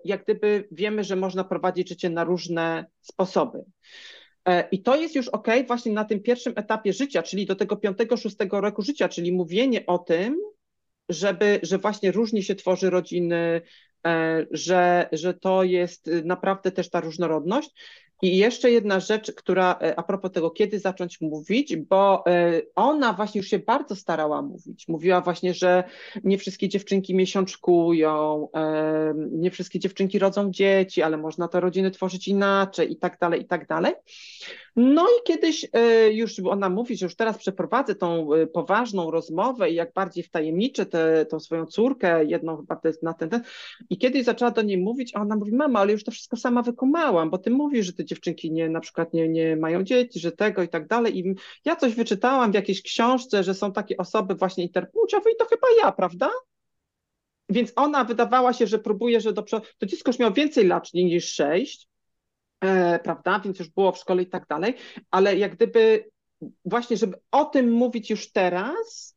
jak 0.05 0.25
gdyby 0.25 0.69
wiemy, 0.71 1.05
że 1.05 1.17
można 1.17 1.45
prowadzić 1.45 1.89
życie 1.89 2.11
na 2.11 2.25
różne 2.25 2.87
sposoby. 3.01 3.65
I 4.73 4.83
to 4.83 4.97
jest 4.97 5.15
już 5.15 5.29
ok 5.29 5.47
właśnie 5.67 5.93
na 5.93 6.05
tym 6.05 6.23
pierwszym 6.23 6.53
etapie 6.57 6.93
życia, 6.93 7.23
czyli 7.23 7.47
do 7.47 7.57
tego 7.57 7.77
piątego, 7.77 8.17
szóstego 8.17 8.61
roku 8.61 8.83
życia, 8.83 9.09
czyli 9.09 9.33
mówienie 9.33 9.87
o 9.87 9.99
tym, 9.99 10.37
żeby, 11.11 11.61
że 11.63 11.79
właśnie 11.79 12.13
różnie 12.13 12.43
się 12.43 12.55
tworzy 12.55 12.91
rodziny, 12.91 13.63
że, 14.51 15.09
że 15.13 15.35
to 15.35 15.65
jest 15.65 16.11
naprawdę 16.25 16.73
też 16.73 16.91
ta 16.91 17.01
różnorodność. 17.01 17.71
I 18.23 18.37
jeszcze 18.37 18.71
jedna 18.71 19.01
rzecz, 19.01 19.33
która 19.33 19.79
e, 19.83 19.99
a 19.99 20.03
propos 20.03 20.33
tego, 20.33 20.51
kiedy 20.51 20.79
zacząć 20.79 21.21
mówić, 21.21 21.77
bo 21.77 22.27
e, 22.27 22.63
ona 22.75 23.13
właśnie 23.13 23.39
już 23.39 23.49
się 23.49 23.59
bardzo 23.59 23.97
starała 23.97 24.43
mówić. 24.43 24.89
Mówiła 24.89 25.21
właśnie, 25.21 25.55
że 25.55 25.85
nie 26.25 26.39
wszystkie 26.39 26.69
dziewczynki 26.69 27.15
miesiączkują, 27.15 28.49
e, 28.55 29.15
nie 29.33 29.51
wszystkie 29.51 29.79
dziewczynki 29.79 30.19
rodzą 30.19 30.51
dzieci, 30.51 31.03
ale 31.03 31.17
można 31.17 31.49
te 31.49 31.61
rodziny 31.61 31.91
tworzyć 31.91 32.29
inaczej 32.29 32.93
i 32.93 32.97
tak 32.97 33.19
dalej, 33.19 33.41
i 33.41 33.45
tak 33.45 33.67
dalej. 33.67 33.93
No 34.77 35.07
i 35.07 35.23
kiedyś 35.25 35.69
już 36.11 36.41
ona 36.41 36.69
mówi, 36.69 36.97
że 36.97 37.07
już 37.07 37.17
teraz 37.17 37.39
przeprowadzę 37.39 37.95
tą 37.95 38.29
poważną 38.53 39.11
rozmowę 39.11 39.71
i 39.71 39.75
jak 39.75 39.93
bardziej 39.93 40.25
wtajemniczę 40.25 40.87
tę 40.87 41.27
tą 41.27 41.41
swoją 41.41 41.67
córkę, 41.67 42.25
jedną 42.25 42.57
chyba 42.57 42.81
na 43.03 43.15
ten, 43.15 43.31
ten. 43.31 43.43
I 43.91 43.99
kiedyś 43.99 44.25
zaczęła 44.25 44.51
do 44.51 44.63
niej 44.63 44.79
mówić, 44.79 45.17
a 45.17 45.21
ona 45.21 45.37
mówi, 45.37 45.53
mama, 45.53 45.81
ale 45.81 45.93
już 45.93 46.05
to 46.05 46.11
wszystko 46.11 46.37
sama 46.37 46.63
wykumałam, 46.63 47.31
bo 47.31 47.39
ty 47.39 47.51
mówisz, 47.51 47.87
że 47.87 47.93
ty 47.93 48.05
dziewczynki 48.11 48.53
nie, 48.53 48.69
na 48.69 48.81
przykład 48.81 49.15
nie, 49.15 49.29
nie 49.29 49.57
mają 49.57 49.85
dzieci, 49.85 50.21
że 50.21 50.33
tego 50.33 50.63
i 50.63 50.69
tak 50.69 50.87
dalej. 50.87 51.19
I 51.19 51.35
ja 51.65 51.77
coś 51.77 51.95
wyczytałam 51.95 52.53
w 52.53 52.55
jakiejś 52.55 52.83
książce, 52.83 53.45
że 53.45 53.55
są 53.55 53.73
takie 53.73 53.97
osoby 53.97 54.35
właśnie 54.35 54.65
interpłciowe 54.65 55.31
i 55.33 55.37
to 55.37 55.45
chyba 55.45 55.67
ja, 55.83 55.93
prawda? 55.93 56.31
Więc 57.49 57.73
ona 57.77 58.05
wydawała 58.05 58.53
się, 58.53 58.67
że 58.67 58.79
próbuje, 58.79 59.21
że 59.21 59.33
do 59.33 59.43
przodu. 59.43 59.67
To 59.79 59.87
dziecko 59.87 60.11
już 60.11 60.19
miało 60.19 60.33
więcej 60.33 60.67
lat 60.67 60.95
niż 60.95 61.35
sześć, 61.35 61.89
e, 62.61 62.99
prawda? 62.99 63.41
Więc 63.45 63.59
już 63.59 63.69
było 63.69 63.93
w 63.93 63.99
szkole 63.99 64.23
i 64.23 64.27
tak 64.27 64.47
dalej, 64.47 64.75
ale 65.11 65.37
jak 65.37 65.57
gdyby 65.57 66.11
właśnie, 66.65 66.97
żeby 66.97 67.17
o 67.31 67.45
tym 67.45 67.71
mówić 67.71 68.11
już 68.11 68.33
teraz, 68.33 69.17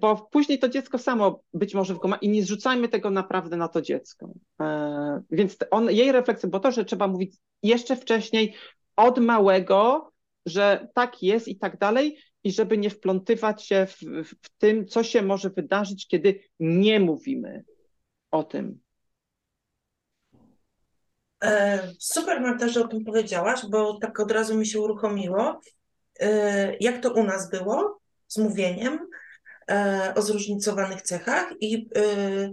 bo 0.00 0.16
później 0.16 0.58
to 0.58 0.68
dziecko 0.68 0.98
samo 0.98 1.42
być 1.54 1.74
może 1.74 1.94
wykona 1.94 2.16
i 2.16 2.28
nie 2.28 2.42
zrzucajmy 2.42 2.88
tego 2.88 3.10
naprawdę 3.10 3.56
na 3.56 3.68
to 3.68 3.82
dziecko. 3.82 4.30
E, 4.60 5.22
więc 5.30 5.56
on, 5.70 5.90
jej 5.90 6.12
refleksja 6.12 6.48
bo 6.48 6.60
to, 6.60 6.72
że 6.72 6.84
trzeba 6.84 7.08
mówić 7.08 7.36
jeszcze 7.62 7.96
wcześniej, 7.96 8.54
od 8.96 9.18
małego, 9.18 10.12
że 10.46 10.88
tak 10.94 11.22
jest 11.22 11.48
i 11.48 11.56
tak 11.56 11.78
dalej, 11.78 12.18
i 12.44 12.52
żeby 12.52 12.78
nie 12.78 12.90
wplątywać 12.90 13.66
się 13.66 13.86
w, 13.86 14.24
w 14.24 14.48
tym, 14.58 14.86
co 14.86 15.02
się 15.02 15.22
może 15.22 15.50
wydarzyć, 15.50 16.08
kiedy 16.08 16.40
nie 16.60 17.00
mówimy 17.00 17.64
o 18.30 18.44
tym. 18.44 18.80
E, 21.44 21.88
super, 21.98 22.40
Marta, 22.40 22.68
że 22.68 22.84
o 22.84 22.88
tym 22.88 23.04
powiedziałaś, 23.04 23.60
bo 23.70 23.98
tak 23.98 24.20
od 24.20 24.30
razu 24.30 24.58
mi 24.58 24.66
się 24.66 24.80
uruchomiło. 24.80 25.60
Jak 26.80 27.02
to 27.02 27.12
u 27.12 27.24
nas 27.24 27.50
było 27.50 28.00
z 28.28 28.38
mówieniem? 28.38 28.98
E, 29.70 30.12
o 30.16 30.22
zróżnicowanych 30.22 31.02
cechach 31.02 31.52
i 31.60 31.88
e, 31.96 32.50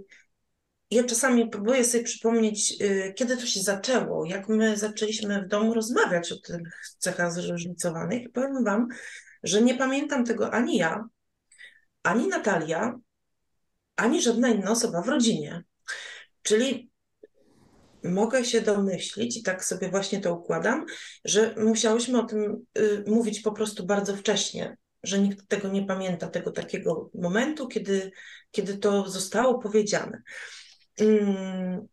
ja 0.91 1.03
czasami 1.03 1.49
próbuję 1.49 1.83
sobie 1.83 2.03
przypomnieć, 2.03 2.81
e, 2.81 3.13
kiedy 3.13 3.37
to 3.37 3.45
się 3.45 3.59
zaczęło, 3.59 4.25
jak 4.25 4.49
my 4.49 4.77
zaczęliśmy 4.77 5.41
w 5.41 5.47
domu 5.47 5.73
rozmawiać 5.73 6.31
o 6.31 6.39
tych 6.39 6.95
cechach 6.99 7.33
zróżnicowanych. 7.33 8.23
I 8.23 8.29
powiem 8.29 8.63
Wam, 8.63 8.87
że 9.43 9.61
nie 9.61 9.75
pamiętam 9.75 10.25
tego 10.25 10.53
ani 10.53 10.77
ja, 10.77 11.05
ani 12.03 12.27
Natalia, 12.27 12.95
ani 13.95 14.21
żadna 14.21 14.49
inna 14.49 14.71
osoba 14.71 15.01
w 15.01 15.07
rodzinie. 15.07 15.63
Czyli 16.41 16.89
mogę 18.03 18.45
się 18.45 18.61
domyślić, 18.61 19.37
i 19.37 19.43
tak 19.43 19.65
sobie 19.65 19.89
właśnie 19.89 20.21
to 20.21 20.35
układam, 20.35 20.85
że 21.25 21.55
musiałyśmy 21.57 22.19
o 22.19 22.23
tym 22.23 22.65
y, 22.77 23.03
mówić 23.07 23.41
po 23.41 23.51
prostu 23.51 23.85
bardzo 23.85 24.15
wcześnie, 24.15 24.77
że 25.05 25.19
nikt 25.19 25.47
tego 25.47 25.67
nie 25.67 25.85
pamięta, 25.85 26.27
tego 26.27 26.51
takiego 26.51 27.09
momentu, 27.13 27.67
kiedy, 27.67 28.11
kiedy 28.51 28.77
to 28.77 29.09
zostało 29.09 29.59
powiedziane. 29.59 30.21
Mm, 30.99 31.87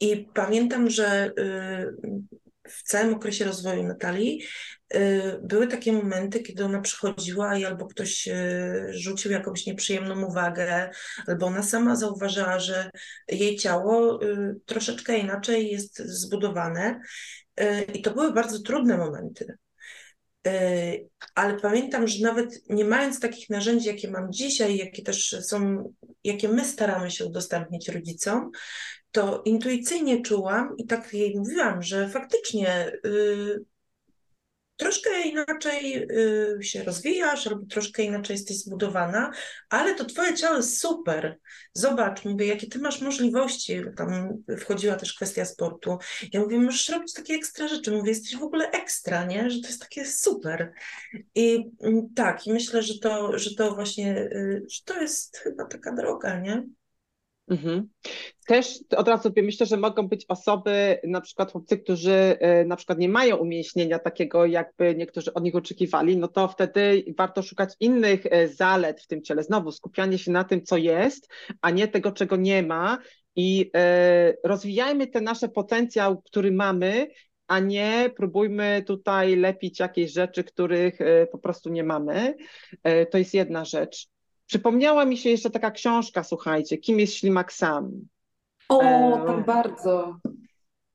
I 0.00 0.28
pamiętam, 0.34 0.90
że 0.90 1.30
y, 1.38 2.20
w 2.68 2.82
całym 2.82 3.14
okresie 3.14 3.44
rozwoju 3.44 3.82
Natalii 3.82 4.42
y, 4.94 4.98
były 5.42 5.66
takie 5.66 5.92
momenty, 5.92 6.40
kiedy 6.42 6.64
ona 6.64 6.80
przychodziła 6.80 7.56
i 7.58 7.64
albo 7.64 7.86
ktoś 7.86 8.28
y, 8.28 8.86
rzucił 8.90 9.30
jakąś 9.30 9.66
nieprzyjemną 9.66 10.26
uwagę, 10.26 10.90
albo 11.26 11.46
ona 11.46 11.62
sama 11.62 11.96
zauważyła, 11.96 12.58
że 12.58 12.90
jej 13.28 13.56
ciało 13.56 14.20
troszeczkę 14.66 15.18
inaczej 15.18 15.70
jest 15.70 15.98
zbudowane. 15.98 17.00
I 17.94 18.02
to 18.02 18.10
były 18.10 18.32
bardzo 18.32 18.62
trudne 18.62 18.98
momenty. 18.98 19.56
E, 20.46 20.92
ale 21.34 21.60
pamiętam, 21.60 22.08
że 22.08 22.24
nawet 22.24 22.68
nie 22.68 22.84
mając 22.84 23.20
takich 23.20 23.50
narzędzi, 23.50 23.88
jakie 23.88 24.10
mam 24.10 24.32
dzisiaj, 24.32 24.76
jakie 24.76 25.02
też 25.02 25.36
są, 25.42 25.92
jakie 26.24 26.48
my 26.48 26.64
staramy 26.64 27.10
się 27.10 27.24
udostępnić 27.26 27.88
rodzicom, 27.88 28.50
to 29.12 29.42
intuicyjnie 29.44 30.22
czułam 30.22 30.76
i 30.76 30.86
tak 30.86 31.14
jej 31.14 31.38
mówiłam, 31.38 31.82
że 31.82 32.08
faktycznie 32.08 32.92
y, 33.06 33.64
troszkę 34.80 35.22
inaczej 35.22 36.06
y, 36.58 36.58
się 36.62 36.82
rozwijasz, 36.82 37.46
albo 37.46 37.66
troszkę 37.66 38.02
inaczej 38.02 38.34
jesteś 38.34 38.56
zbudowana, 38.56 39.30
ale 39.68 39.94
to 39.94 40.04
twoje 40.04 40.34
ciało 40.34 40.56
jest 40.56 40.80
super. 40.80 41.38
Zobacz, 41.74 42.24
mówię, 42.24 42.46
jakie 42.46 42.66
ty 42.66 42.78
masz 42.78 43.00
możliwości. 43.00 43.82
Tam 43.96 44.28
wchodziła 44.58 44.96
też 44.96 45.14
kwestia 45.14 45.44
sportu. 45.44 45.98
Ja 46.32 46.40
mówię, 46.40 46.58
możesz 46.58 46.88
robić 46.88 47.12
takie 47.12 47.34
ekstra 47.34 47.68
rzeczy. 47.68 47.90
Mówię, 47.90 48.10
jesteś 48.10 48.36
w 48.36 48.42
ogóle 48.42 48.70
ekstra, 48.70 49.24
nie? 49.24 49.50
Że 49.50 49.60
to 49.60 49.66
jest 49.66 49.80
takie 49.80 50.06
super. 50.06 50.72
I 51.34 51.70
mm, 51.80 52.08
tak, 52.14 52.46
i 52.46 52.52
myślę, 52.52 52.82
że 52.82 52.98
to, 52.98 53.38
że 53.38 53.54
to 53.54 53.74
właśnie, 53.74 54.18
y, 54.18 54.66
że 54.70 54.80
to 54.84 55.00
jest 55.00 55.36
chyba 55.36 55.64
taka 55.64 55.92
droga, 55.92 56.40
nie? 56.40 56.64
Mhm. 57.50 57.88
Też 58.46 58.78
od 58.96 59.08
razu 59.08 59.32
myślę, 59.36 59.66
że 59.66 59.76
mogą 59.76 60.08
być 60.08 60.24
osoby, 60.28 60.98
na 61.04 61.20
przykład 61.20 61.52
chłopcy, 61.52 61.78
którzy 61.78 62.12
e, 62.12 62.64
na 62.64 62.76
przykład 62.76 62.98
nie 62.98 63.08
mają 63.08 63.36
umięśnienia 63.36 63.98
takiego, 63.98 64.46
jakby 64.46 64.94
niektórzy 64.94 65.34
od 65.34 65.44
nich 65.44 65.54
oczekiwali, 65.54 66.16
no 66.16 66.28
to 66.28 66.48
wtedy 66.48 67.04
warto 67.18 67.42
szukać 67.42 67.74
innych 67.80 68.26
e, 68.26 68.48
zalet 68.48 69.00
w 69.00 69.06
tym 69.06 69.22
ciele. 69.22 69.42
Znowu 69.42 69.72
skupianie 69.72 70.18
się 70.18 70.32
na 70.32 70.44
tym, 70.44 70.62
co 70.62 70.76
jest, 70.76 71.28
a 71.60 71.70
nie 71.70 71.88
tego, 71.88 72.12
czego 72.12 72.36
nie 72.36 72.62
ma. 72.62 72.98
I 73.36 73.70
e, 73.76 74.34
rozwijajmy 74.44 75.06
ten 75.06 75.24
nasz 75.24 75.40
potencjał, 75.54 76.22
który 76.22 76.52
mamy, 76.52 77.08
a 77.46 77.58
nie 77.58 78.10
próbujmy 78.16 78.82
tutaj 78.86 79.36
lepić 79.36 79.80
jakieś 79.80 80.12
rzeczy, 80.12 80.44
których 80.44 80.98
po 81.32 81.38
prostu 81.38 81.70
nie 81.70 81.84
mamy. 81.84 82.34
To 83.10 83.18
jest 83.18 83.34
jedna 83.34 83.64
rzecz. 83.64 84.08
Przypomniała 84.50 85.04
mi 85.04 85.16
się 85.16 85.30
jeszcze 85.30 85.50
taka 85.50 85.70
książka, 85.70 86.24
słuchajcie, 86.24 86.78
Kim 86.78 87.00
jest 87.00 87.14
ślimak 87.14 87.52
sam? 87.52 87.90
O, 88.68 88.82
e... 88.82 89.26
tak 89.26 89.46
bardzo. 89.46 90.16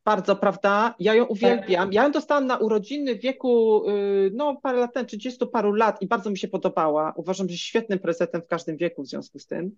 Bardzo, 0.05 0.35
prawda? 0.35 0.95
Ja 0.99 1.13
ją 1.13 1.25
uwielbiam. 1.25 1.93
Ja 1.93 2.03
ją 2.03 2.11
dostałam 2.11 2.47
na 2.47 2.57
urodziny 2.57 3.15
w 3.15 3.21
wieku, 3.21 3.83
y, 3.89 4.31
no 4.33 4.55
parę 4.63 4.79
lat 4.79 4.93
temu, 4.93 5.05
30 5.05 5.47
paru 5.47 5.73
lat 5.73 6.01
i 6.01 6.07
bardzo 6.07 6.29
mi 6.29 6.37
się 6.37 6.47
podobała. 6.47 7.13
Uważam, 7.15 7.49
że 7.49 7.57
świetnym 7.57 7.99
prezentem 7.99 8.41
w 8.41 8.47
każdym 8.47 8.77
wieku 8.77 9.03
w 9.03 9.07
związku 9.07 9.39
z 9.39 9.47
tym. 9.47 9.77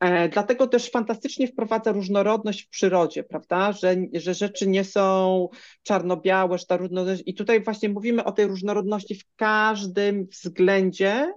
E, 0.00 0.28
dlatego 0.28 0.66
też 0.66 0.90
fantastycznie 0.90 1.48
wprowadza 1.48 1.92
różnorodność 1.92 2.62
w 2.62 2.68
przyrodzie, 2.68 3.24
prawda? 3.24 3.72
Że, 3.72 3.96
że 4.12 4.34
rzeczy 4.34 4.68
nie 4.68 4.84
są 4.84 5.48
czarno-białe, 5.82 6.58
że 6.58 6.66
ta 6.66 6.76
różnorodność... 6.76 7.22
I 7.26 7.34
tutaj 7.34 7.64
właśnie 7.64 7.88
mówimy 7.88 8.24
o 8.24 8.32
tej 8.32 8.46
różnorodności 8.46 9.14
w 9.14 9.24
każdym 9.36 10.26
względzie, 10.26 11.32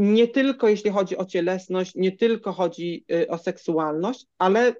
nie 0.00 0.28
tylko 0.28 0.68
jeśli 0.68 0.90
chodzi 0.90 1.16
o 1.16 1.24
cielesność, 1.24 1.94
nie 1.94 2.12
tylko 2.12 2.52
chodzi 2.52 3.04
y, 3.12 3.28
o 3.28 3.38
seksualność, 3.38 4.26
ale, 4.38 4.74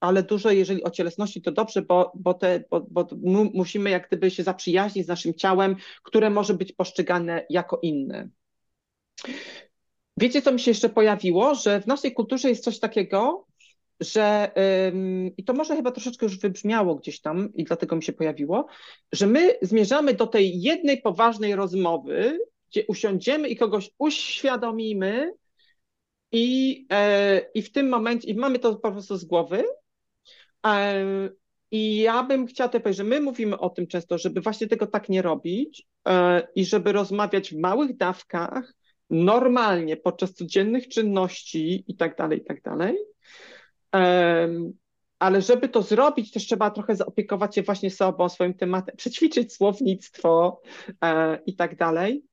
ale 0.00 0.22
dużo 0.22 0.50
jeżeli 0.50 0.84
o 0.84 0.90
cielesności 0.90 1.42
to 1.42 1.52
dobrze, 1.52 1.82
bo, 1.82 2.12
bo, 2.14 2.34
te, 2.34 2.64
bo, 2.70 2.86
bo 2.90 3.06
musimy 3.54 3.90
jak 3.90 4.08
gdyby 4.08 4.30
się 4.30 4.42
zaprzyjaźnić 4.42 5.04
z 5.04 5.08
naszym 5.08 5.34
ciałem, 5.34 5.76
które 6.02 6.30
może 6.30 6.54
być 6.54 6.72
postrzegane 6.72 7.46
jako 7.50 7.78
inne. 7.82 8.28
Wiecie, 10.16 10.42
co 10.42 10.52
mi 10.52 10.60
się 10.60 10.70
jeszcze 10.70 10.88
pojawiło? 10.88 11.54
Że 11.54 11.80
w 11.80 11.86
naszej 11.86 12.14
kulturze 12.14 12.48
jest 12.48 12.64
coś 12.64 12.78
takiego, 12.78 13.46
że 14.00 14.50
ym, 14.88 15.36
i 15.36 15.44
to 15.44 15.52
może 15.52 15.76
chyba 15.76 15.90
troszeczkę 15.90 16.26
już 16.26 16.38
wybrzmiało 16.38 16.94
gdzieś 16.94 17.20
tam 17.20 17.54
i 17.54 17.64
dlatego 17.64 17.96
mi 17.96 18.02
się 18.02 18.12
pojawiło, 18.12 18.66
że 19.12 19.26
my 19.26 19.54
zmierzamy 19.62 20.14
do 20.14 20.26
tej 20.26 20.60
jednej 20.60 21.02
poważnej 21.02 21.54
rozmowy 21.54 22.38
gdzie 22.70 22.86
usiądziemy 22.86 23.48
i 23.48 23.56
kogoś 23.56 23.90
uświadomimy 23.98 25.32
i, 26.32 26.86
e, 26.92 27.40
i 27.54 27.62
w 27.62 27.72
tym 27.72 27.88
momencie, 27.88 28.28
i 28.28 28.34
mamy 28.34 28.58
to 28.58 28.76
po 28.76 28.92
prostu 28.92 29.16
z 29.16 29.24
głowy. 29.24 29.64
E, 30.66 31.04
I 31.70 31.96
ja 31.96 32.22
bym 32.22 32.46
chciała 32.46 32.68
tutaj 32.68 32.80
powiedzieć, 32.80 32.98
że 32.98 33.04
my 33.04 33.20
mówimy 33.20 33.58
o 33.58 33.70
tym 33.70 33.86
często, 33.86 34.18
żeby 34.18 34.40
właśnie 34.40 34.66
tego 34.66 34.86
tak 34.86 35.08
nie 35.08 35.22
robić 35.22 35.86
e, 36.08 36.48
i 36.54 36.64
żeby 36.64 36.92
rozmawiać 36.92 37.50
w 37.50 37.58
małych 37.58 37.96
dawkach, 37.96 38.74
normalnie 39.10 39.96
podczas 39.96 40.34
codziennych 40.34 40.88
czynności 40.88 41.84
i 41.88 41.96
tak 41.96 42.16
dalej, 42.16 42.38
i 42.38 42.44
tak 42.44 42.62
dalej. 42.62 42.98
Ale 45.18 45.42
żeby 45.42 45.68
to 45.68 45.82
zrobić, 45.82 46.32
też 46.32 46.46
trzeba 46.46 46.70
trochę 46.70 46.96
zaopiekować 46.96 47.54
się 47.54 47.62
właśnie 47.62 47.90
sobą, 47.90 48.28
swoim 48.28 48.54
tematem, 48.54 48.96
przećwiczyć 48.96 49.54
słownictwo 49.54 50.60
e, 51.04 51.38
i 51.46 51.56
tak 51.56 51.76
dalej. 51.76 52.27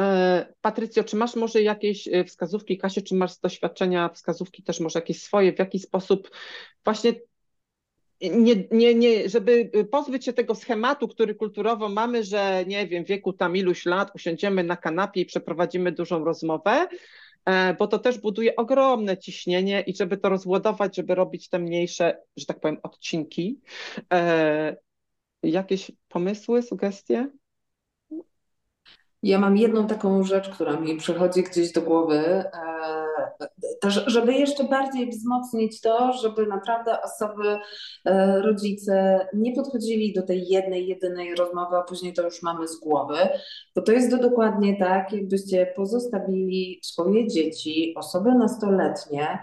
E, 0.00 0.54
Patrycjo, 0.60 1.04
czy 1.04 1.16
masz 1.16 1.36
może 1.36 1.62
jakieś 1.62 2.08
e, 2.08 2.24
wskazówki, 2.24 2.78
Kasiu, 2.78 3.02
czy 3.02 3.14
masz 3.14 3.32
z 3.32 3.40
doświadczenia 3.40 4.08
wskazówki 4.08 4.62
też 4.62 4.80
może 4.80 4.98
jakieś 4.98 5.22
swoje, 5.22 5.52
w 5.52 5.58
jaki 5.58 5.78
sposób 5.78 6.30
właśnie 6.84 7.14
nie, 8.20 8.54
nie, 8.70 8.94
nie, 8.94 9.28
żeby 9.28 9.70
pozbyć 9.90 10.24
się 10.24 10.32
tego 10.32 10.54
schematu, 10.54 11.08
który 11.08 11.34
kulturowo 11.34 11.88
mamy, 11.88 12.24
że 12.24 12.64
nie 12.66 12.86
wiem, 12.86 13.04
wieku 13.04 13.32
tam 13.32 13.56
iluś 13.56 13.86
lat 13.86 14.10
usiądziemy 14.14 14.64
na 14.64 14.76
kanapie 14.76 15.20
i 15.20 15.26
przeprowadzimy 15.26 15.92
dużą 15.92 16.24
rozmowę, 16.24 16.88
e, 17.44 17.74
bo 17.74 17.86
to 17.86 17.98
też 17.98 18.18
buduje 18.18 18.56
ogromne 18.56 19.18
ciśnienie 19.18 19.80
i 19.80 19.96
żeby 19.96 20.16
to 20.16 20.28
rozładować, 20.28 20.96
żeby 20.96 21.14
robić 21.14 21.48
te 21.48 21.58
mniejsze, 21.58 22.18
że 22.36 22.46
tak 22.46 22.60
powiem, 22.60 22.78
odcinki. 22.82 23.60
Jakieś 25.42 25.92
pomysły, 26.08 26.62
sugestie? 26.62 27.30
Ja 29.22 29.38
mam 29.38 29.56
jedną 29.56 29.86
taką 29.86 30.24
rzecz, 30.24 30.48
która 30.48 30.80
mi 30.80 30.96
przychodzi 30.96 31.42
gdzieś 31.42 31.72
do 31.72 31.82
głowy, 31.82 32.18
e, 32.18 33.90
żeby 34.06 34.34
jeszcze 34.34 34.64
bardziej 34.64 35.10
wzmocnić 35.10 35.80
to, 35.80 36.12
żeby 36.12 36.46
naprawdę 36.46 37.02
osoby, 37.02 37.58
e, 38.04 38.42
rodzice 38.42 39.26
nie 39.34 39.52
podchodzili 39.52 40.12
do 40.12 40.22
tej 40.22 40.48
jednej, 40.48 40.86
jedynej 40.86 41.34
rozmowy, 41.34 41.76
a 41.76 41.82
później 41.82 42.12
to 42.12 42.22
już 42.22 42.42
mamy 42.42 42.68
z 42.68 42.80
głowy, 42.80 43.18
bo 43.74 43.82
to 43.82 43.92
jest 43.92 44.16
dokładnie 44.16 44.78
tak, 44.78 45.12
jakbyście 45.12 45.72
pozostawili 45.76 46.80
swoje 46.82 47.28
dzieci, 47.28 47.94
osoby 47.96 48.34
nastoletnie, 48.34 49.38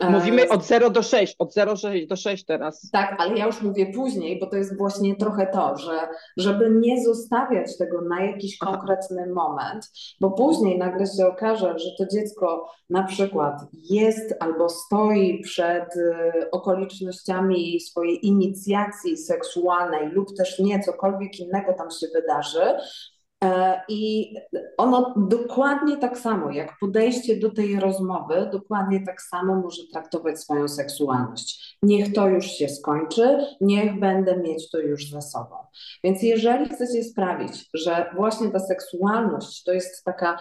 Mówimy 0.00 0.48
od 0.48 0.64
0 0.64 0.90
do 0.90 1.02
6, 1.02 1.36
od 1.38 1.52
0 1.54 1.74
do 2.08 2.16
6 2.16 2.44
teraz. 2.44 2.90
Tak, 2.92 3.16
ale 3.18 3.38
ja 3.38 3.46
już 3.46 3.62
mówię 3.62 3.92
później, 3.94 4.40
bo 4.40 4.46
to 4.46 4.56
jest 4.56 4.78
właśnie 4.78 5.16
trochę 5.16 5.46
to, 5.46 5.76
że 5.76 6.08
żeby 6.36 6.70
nie 6.70 7.04
zostawiać 7.04 7.78
tego 7.78 8.00
na 8.00 8.24
jakiś 8.24 8.58
konkretny 8.58 9.26
moment, 9.26 9.90
bo 10.20 10.30
później 10.30 10.78
nagle 10.78 11.06
się 11.06 11.26
okaże, 11.26 11.78
że 11.78 11.88
to 11.98 12.16
dziecko 12.16 12.70
na 12.90 13.02
przykład 13.02 13.54
jest 13.90 14.34
albo 14.40 14.68
stoi 14.68 15.40
przed 15.40 15.96
y, 15.96 16.50
okolicznościami 16.50 17.80
swojej 17.80 18.26
inicjacji 18.26 19.16
seksualnej 19.16 20.08
lub 20.08 20.36
też 20.36 20.58
nie, 20.58 20.80
cokolwiek 20.80 21.40
innego 21.40 21.72
tam 21.72 21.90
się 21.90 22.06
wydarzy, 22.14 22.60
E, 22.60 23.13
I 23.88 24.34
ono 24.78 25.14
dokładnie 25.16 25.96
tak 25.96 26.18
samo, 26.18 26.50
jak 26.50 26.78
podejście 26.80 27.36
do 27.36 27.50
tej 27.50 27.80
rozmowy, 27.80 28.48
dokładnie 28.52 29.06
tak 29.06 29.22
samo 29.22 29.54
może 29.54 29.82
traktować 29.92 30.40
swoją 30.40 30.68
seksualność. 30.68 31.78
Niech 31.82 32.12
to 32.12 32.28
już 32.28 32.46
się 32.46 32.68
skończy, 32.68 33.38
niech 33.60 34.00
będę 34.00 34.36
mieć 34.36 34.70
to 34.70 34.78
już 34.78 35.10
za 35.10 35.20
sobą. 35.20 35.56
Więc 36.04 36.22
jeżeli 36.22 36.68
chcecie 36.68 37.04
sprawić, 37.04 37.68
że 37.74 38.10
właśnie 38.16 38.50
ta 38.50 38.58
seksualność 38.58 39.64
to 39.64 39.72
jest 39.72 40.04
taka 40.04 40.38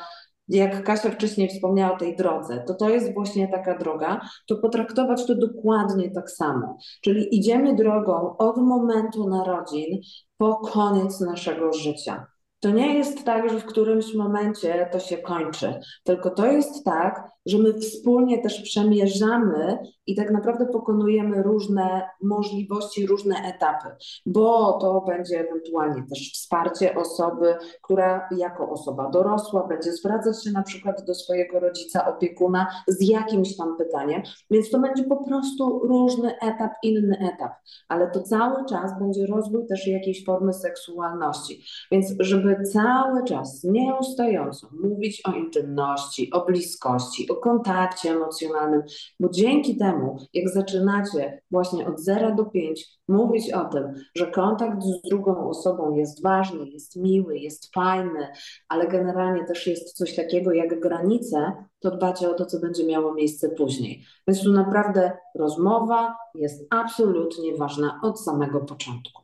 jak 0.47 0.83
Kasia 0.83 1.11
wcześniej 1.11 1.49
wspomniała 1.49 1.95
o 1.95 1.97
tej 1.97 2.15
drodze, 2.15 2.63
to 2.67 2.73
to 2.73 2.89
jest 2.89 3.13
właśnie 3.13 3.47
taka 3.47 3.77
droga, 3.77 4.21
to 4.47 4.55
potraktować 4.55 5.25
to 5.25 5.35
dokładnie 5.35 6.11
tak 6.11 6.31
samo. 6.31 6.77
Czyli 7.01 7.37
idziemy 7.37 7.75
drogą 7.75 8.37
od 8.37 8.57
momentu 8.57 9.29
narodzin 9.29 10.01
po 10.37 10.55
koniec 10.55 11.19
naszego 11.19 11.73
życia. 11.73 12.32
To 12.63 12.71
nie 12.71 12.97
jest 12.97 13.25
tak, 13.25 13.49
że 13.49 13.59
w 13.59 13.65
którymś 13.65 14.13
momencie 14.13 14.89
to 14.91 14.99
się 14.99 15.17
kończy, 15.17 15.79
tylko 16.03 16.29
to 16.29 16.45
jest 16.45 16.85
tak, 16.85 17.29
że 17.45 17.57
my 17.57 17.73
wspólnie 17.73 18.41
też 18.41 18.61
przemierzamy 18.61 19.77
i 20.07 20.15
tak 20.15 20.31
naprawdę 20.31 20.65
pokonujemy 20.65 21.43
różne 21.43 22.09
możliwości, 22.23 23.07
różne 23.07 23.35
etapy, 23.35 23.87
bo 24.25 24.73
to 24.73 25.01
będzie 25.07 25.39
ewentualnie 25.39 26.03
też 26.09 26.31
wsparcie 26.33 26.95
osoby, 26.95 27.55
która 27.81 28.29
jako 28.37 28.69
osoba 28.69 29.09
dorosła 29.09 29.67
będzie 29.67 29.91
zwracać 29.93 30.43
się 30.43 30.51
na 30.51 30.63
przykład 30.63 31.05
do 31.05 31.15
swojego 31.15 31.59
rodzica, 31.59 32.07
opiekuna 32.07 32.67
z 32.87 33.07
jakimś 33.07 33.57
tam 33.57 33.77
pytaniem, 33.77 34.21
więc 34.51 34.69
to 34.69 34.79
będzie 34.79 35.03
po 35.03 35.23
prostu 35.23 35.79
różny 35.79 36.39
etap, 36.39 36.71
inny 36.83 37.17
etap, 37.33 37.51
ale 37.89 38.11
to 38.11 38.21
cały 38.21 38.65
czas 38.65 38.99
będzie 38.99 39.25
rozwój 39.25 39.67
też 39.67 39.87
jakiejś 39.87 40.25
formy 40.25 40.53
seksualności, 40.53 41.63
więc 41.91 42.13
żeby 42.19 42.63
cały 42.63 43.23
czas 43.23 43.63
nieustająco 43.63 44.67
mówić 44.83 45.21
o 45.25 45.31
intymności, 45.31 46.31
o 46.31 46.45
bliskości, 46.45 47.27
o 47.33 47.41
kontakcie 47.41 48.11
emocjonalnym, 48.11 48.83
bo 49.19 49.29
dzięki 49.29 49.77
temu, 49.77 50.17
jak 50.33 50.49
zaczynacie 50.49 51.41
właśnie 51.51 51.87
od 51.87 51.99
0 51.99 52.35
do 52.35 52.45
5 52.45 52.87
mówić 53.07 53.51
o 53.51 53.65
tym, 53.65 53.93
że 54.15 54.31
kontakt 54.31 54.83
z 54.83 55.09
drugą 55.09 55.49
osobą 55.49 55.95
jest 55.95 56.23
ważny, 56.23 56.65
jest 56.69 56.95
miły, 56.95 57.37
jest 57.37 57.73
fajny, 57.73 58.27
ale 58.69 58.87
generalnie 58.87 59.45
też 59.45 59.67
jest 59.67 59.97
coś 59.97 60.15
takiego 60.15 60.53
jak 60.53 60.79
granice, 60.79 61.53
to 61.79 61.91
dbacie 61.91 62.29
o 62.29 62.33
to, 62.33 62.45
co 62.45 62.59
będzie 62.59 62.85
miało 62.85 63.13
miejsce 63.13 63.49
później. 63.49 64.05
Więc 64.27 64.43
tu 64.43 64.51
naprawdę 64.51 65.11
rozmowa 65.35 66.15
jest 66.35 66.67
absolutnie 66.69 67.57
ważna 67.57 67.99
od 68.03 68.21
samego 68.21 68.59
początku. 68.59 69.23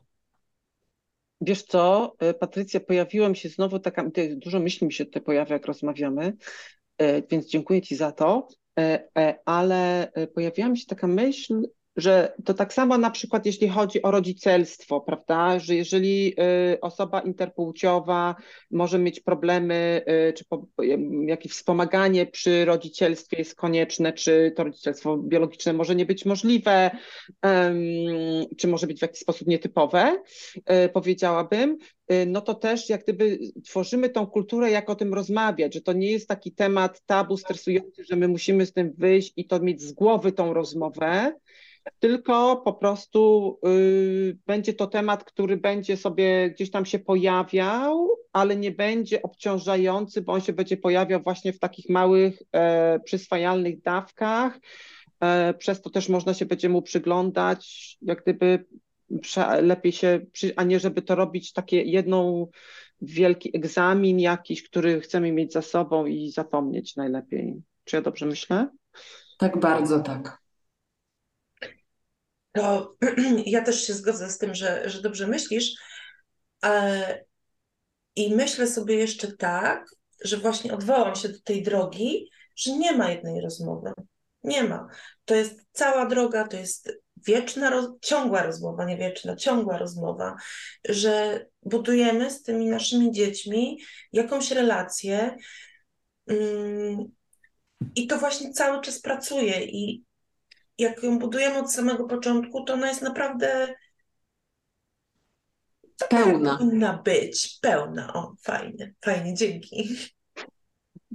Wiesz 1.40 1.62
co, 1.62 2.14
e, 2.18 2.34
Patrycja, 2.34 2.80
pojawiła 2.80 3.28
mi 3.28 3.36
się 3.36 3.48
znowu 3.48 3.78
taka, 3.78 4.04
dużo 4.36 4.60
myśli 4.60 4.86
mi 4.86 4.92
się 4.92 5.04
tutaj 5.04 5.22
pojawia, 5.22 5.52
jak 5.52 5.66
rozmawiamy, 5.66 6.36
więc 7.30 7.46
dziękuję 7.46 7.82
Ci 7.82 7.96
za 7.96 8.12
to, 8.12 8.48
e, 8.78 9.38
ale 9.44 10.12
pojawiła 10.34 10.68
mi 10.68 10.78
się 10.78 10.86
taka 10.86 11.06
myśl, 11.06 11.62
że 12.00 12.32
to 12.44 12.54
tak 12.54 12.72
samo 12.72 12.98
na 12.98 13.10
przykład 13.10 13.46
jeśli 13.46 13.68
chodzi 13.68 14.02
o 14.02 14.10
rodzicielstwo, 14.10 15.00
prawda, 15.00 15.58
że 15.58 15.74
jeżeli 15.74 16.34
y, 16.72 16.80
osoba 16.80 17.20
interpłciowa 17.20 18.36
może 18.70 18.98
mieć 18.98 19.20
problemy, 19.20 20.04
y, 20.28 20.32
czy 20.32 20.44
jakieś 21.26 21.52
wspomaganie 21.52 22.26
przy 22.26 22.64
rodzicielstwie 22.64 23.36
jest 23.38 23.54
konieczne, 23.54 24.12
czy 24.12 24.52
to 24.56 24.64
rodzicielstwo 24.64 25.16
biologiczne 25.16 25.72
może 25.72 25.94
nie 25.94 26.06
być 26.06 26.24
możliwe, 26.24 26.90
czy 28.58 28.68
może 28.68 28.86
być 28.86 28.98
w 28.98 29.02
jakiś 29.02 29.20
sposób 29.20 29.48
nietypowe, 29.48 30.22
y, 30.56 30.88
powiedziałabym, 30.88 31.78
no 32.26 32.40
to 32.40 32.54
też 32.54 32.88
jak 32.88 33.02
gdyby 33.02 33.38
tworzymy 33.64 34.08
tą 34.08 34.26
kulturę, 34.26 34.70
jak 34.70 34.90
o 34.90 34.94
tym 34.94 35.14
rozmawiać, 35.14 35.74
że 35.74 35.80
to 35.80 35.92
nie 35.92 36.10
jest 36.10 36.28
taki 36.28 36.52
temat 36.52 37.02
tabu, 37.06 37.36
stresujący, 37.36 38.04
że 38.04 38.16
my 38.16 38.28
musimy 38.28 38.66
z 38.66 38.72
tym 38.72 38.92
wyjść 38.98 39.32
i 39.36 39.46
to 39.46 39.60
mieć 39.60 39.82
z 39.82 39.92
głowy 39.92 40.32
tą 40.32 40.54
rozmowę, 40.54 41.32
tylko 41.98 42.56
po 42.56 42.72
prostu 42.72 43.58
y, 43.66 44.38
będzie 44.46 44.74
to 44.74 44.86
temat, 44.86 45.24
który 45.24 45.56
będzie 45.56 45.96
sobie 45.96 46.50
gdzieś 46.50 46.70
tam 46.70 46.86
się 46.86 46.98
pojawiał, 46.98 48.08
ale 48.32 48.56
nie 48.56 48.70
będzie 48.70 49.22
obciążający, 49.22 50.22
bo 50.22 50.32
on 50.32 50.40
się 50.40 50.52
będzie 50.52 50.76
pojawiał 50.76 51.22
właśnie 51.22 51.52
w 51.52 51.58
takich 51.58 51.88
małych, 51.88 52.42
e, 52.52 53.00
przyswajalnych 53.00 53.82
dawkach. 53.82 54.58
E, 55.20 55.54
przez 55.54 55.82
to 55.82 55.90
też 55.90 56.08
można 56.08 56.34
się 56.34 56.46
będzie 56.46 56.68
mu 56.68 56.82
przyglądać, 56.82 57.96
jak 58.02 58.22
gdyby 58.22 58.64
lepiej 59.62 59.92
się, 59.92 60.20
a 60.56 60.64
nie 60.64 60.80
żeby 60.80 61.02
to 61.02 61.14
robić 61.14 61.52
takie 61.52 61.82
jedną 61.82 62.46
wielki 63.02 63.56
egzamin 63.56 64.20
jakiś, 64.20 64.62
który 64.62 65.00
chcemy 65.00 65.32
mieć 65.32 65.52
za 65.52 65.62
sobą 65.62 66.06
i 66.06 66.30
zapomnieć 66.30 66.96
najlepiej. 66.96 67.62
Czy 67.84 67.96
ja 67.96 68.02
dobrze 68.02 68.26
myślę? 68.26 68.68
Tak, 69.38 69.60
bardzo 69.60 70.00
tak 70.00 70.39
to 72.52 72.96
ja 73.46 73.62
też 73.62 73.86
się 73.86 73.94
zgodzę 73.94 74.30
z 74.30 74.38
tym, 74.38 74.54
że, 74.54 74.90
że 74.90 75.02
dobrze 75.02 75.26
myślisz. 75.26 75.74
E, 76.64 77.24
I 78.16 78.34
myślę 78.34 78.66
sobie 78.66 78.94
jeszcze 78.94 79.36
tak, 79.36 79.84
że 80.24 80.36
właśnie 80.36 80.74
odwołam 80.74 81.14
się 81.14 81.28
do 81.28 81.40
tej 81.44 81.62
drogi, 81.62 82.30
że 82.56 82.72
nie 82.72 82.92
ma 82.92 83.10
jednej 83.10 83.40
rozmowy. 83.40 83.92
Nie 84.44 84.64
ma. 84.64 84.88
To 85.24 85.34
jest 85.34 85.66
cała 85.72 86.06
droga, 86.06 86.48
to 86.48 86.56
jest 86.56 86.92
wieczna, 87.26 87.70
roz... 87.70 87.86
ciągła 88.02 88.42
rozmowa, 88.42 88.84
nie 88.84 88.96
wieczna, 88.96 89.36
ciągła 89.36 89.78
rozmowa, 89.78 90.36
że 90.88 91.46
budujemy 91.62 92.30
z 92.30 92.42
tymi 92.42 92.66
naszymi 92.66 93.12
dziećmi 93.12 93.78
jakąś 94.12 94.50
relację. 94.50 95.36
Mm, 96.26 96.98
I 97.94 98.06
to 98.06 98.18
właśnie 98.18 98.52
cały 98.52 98.80
czas 98.80 99.00
pracuje. 99.00 99.64
I, 99.64 100.04
jak 100.80 101.02
ją 101.02 101.18
budujemy 101.18 101.58
od 101.58 101.72
samego 101.72 102.04
początku, 102.04 102.64
to 102.64 102.72
ona 102.74 102.88
jest 102.88 103.02
naprawdę 103.02 103.74
pełna. 106.08 106.58
Powinna 106.58 107.02
być 107.02 107.58
pełna. 107.62 108.12
O, 108.12 108.34
fajnie, 108.42 108.94
fajnie, 109.04 109.34
dzięki. 109.34 109.88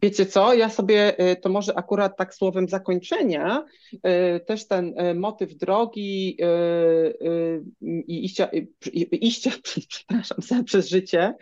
Wiecie 0.05 0.25
co, 0.25 0.53
ja 0.53 0.69
sobie 0.69 1.31
y, 1.31 1.35
to 1.35 1.49
może 1.49 1.77
akurat 1.77 2.17
tak 2.17 2.35
słowem 2.35 2.69
zakończenia, 2.69 3.65
y, 3.93 3.99
też 4.39 4.67
ten 4.67 4.99
y, 4.99 5.15
motyw 5.15 5.55
drogi 5.55 6.37
i 7.81 8.25
iścia, 8.25 8.49
iścia 9.11 9.51
przepraszam, 9.89 10.63
przez 10.65 10.89
życie, 10.89 11.33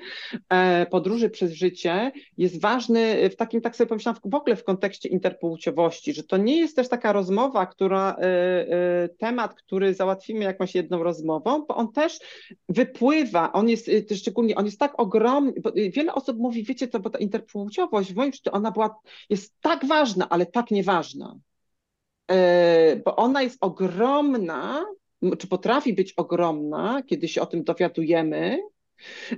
e, 0.49 0.85
podróży 0.85 1.29
przez 1.29 1.51
życie 1.51 2.11
jest 2.37 2.61
ważny 2.61 3.29
w 3.29 3.35
takim, 3.35 3.61
tak 3.61 3.75
sobie 3.75 3.87
pomyślałam, 3.87 4.21
w 4.25 4.35
ogóle 4.35 4.55
w 4.55 4.63
kontekście 4.63 5.09
interpłciowości, 5.09 6.13
że 6.13 6.23
to 6.23 6.37
nie 6.37 6.57
jest 6.57 6.75
też 6.75 6.89
taka 6.89 7.13
rozmowa, 7.13 7.65
która, 7.65 8.15
temat, 9.17 9.55
który 9.55 9.93
załatwimy 9.93 10.43
jakąś 10.43 10.75
jedną 10.75 11.03
rozmową, 11.03 11.65
bo 11.67 11.75
on 11.75 11.91
też 11.91 12.19
wypływa, 12.69 13.51
on 13.51 13.69
jest 13.69 13.89
szczególnie, 14.15 14.55
on 14.55 14.65
jest 14.65 14.79
tak 14.79 14.99
ogromny, 14.99 15.53
wiele 15.89 16.13
osób 16.13 16.37
mówi, 16.37 16.63
wiecie 16.63 16.87
co, 16.87 16.99
bo 16.99 17.09
ta 17.09 17.19
interpłciowość 17.19 18.13
w 18.13 18.15
moim 18.15 18.31
ona 18.53 18.71
była, 18.71 18.99
jest 19.29 19.53
tak 19.61 19.85
ważna, 19.85 20.29
ale 20.29 20.45
tak 20.45 20.71
nieważna. 20.71 21.35
E, 22.31 22.95
bo 22.95 23.15
ona 23.15 23.41
jest 23.41 23.57
ogromna, 23.61 24.85
czy 25.39 25.47
potrafi 25.47 25.93
być 25.93 26.13
ogromna, 26.13 27.03
kiedy 27.07 27.27
się 27.27 27.41
o 27.41 27.45
tym 27.45 27.63
dowiadujemy. 27.63 28.59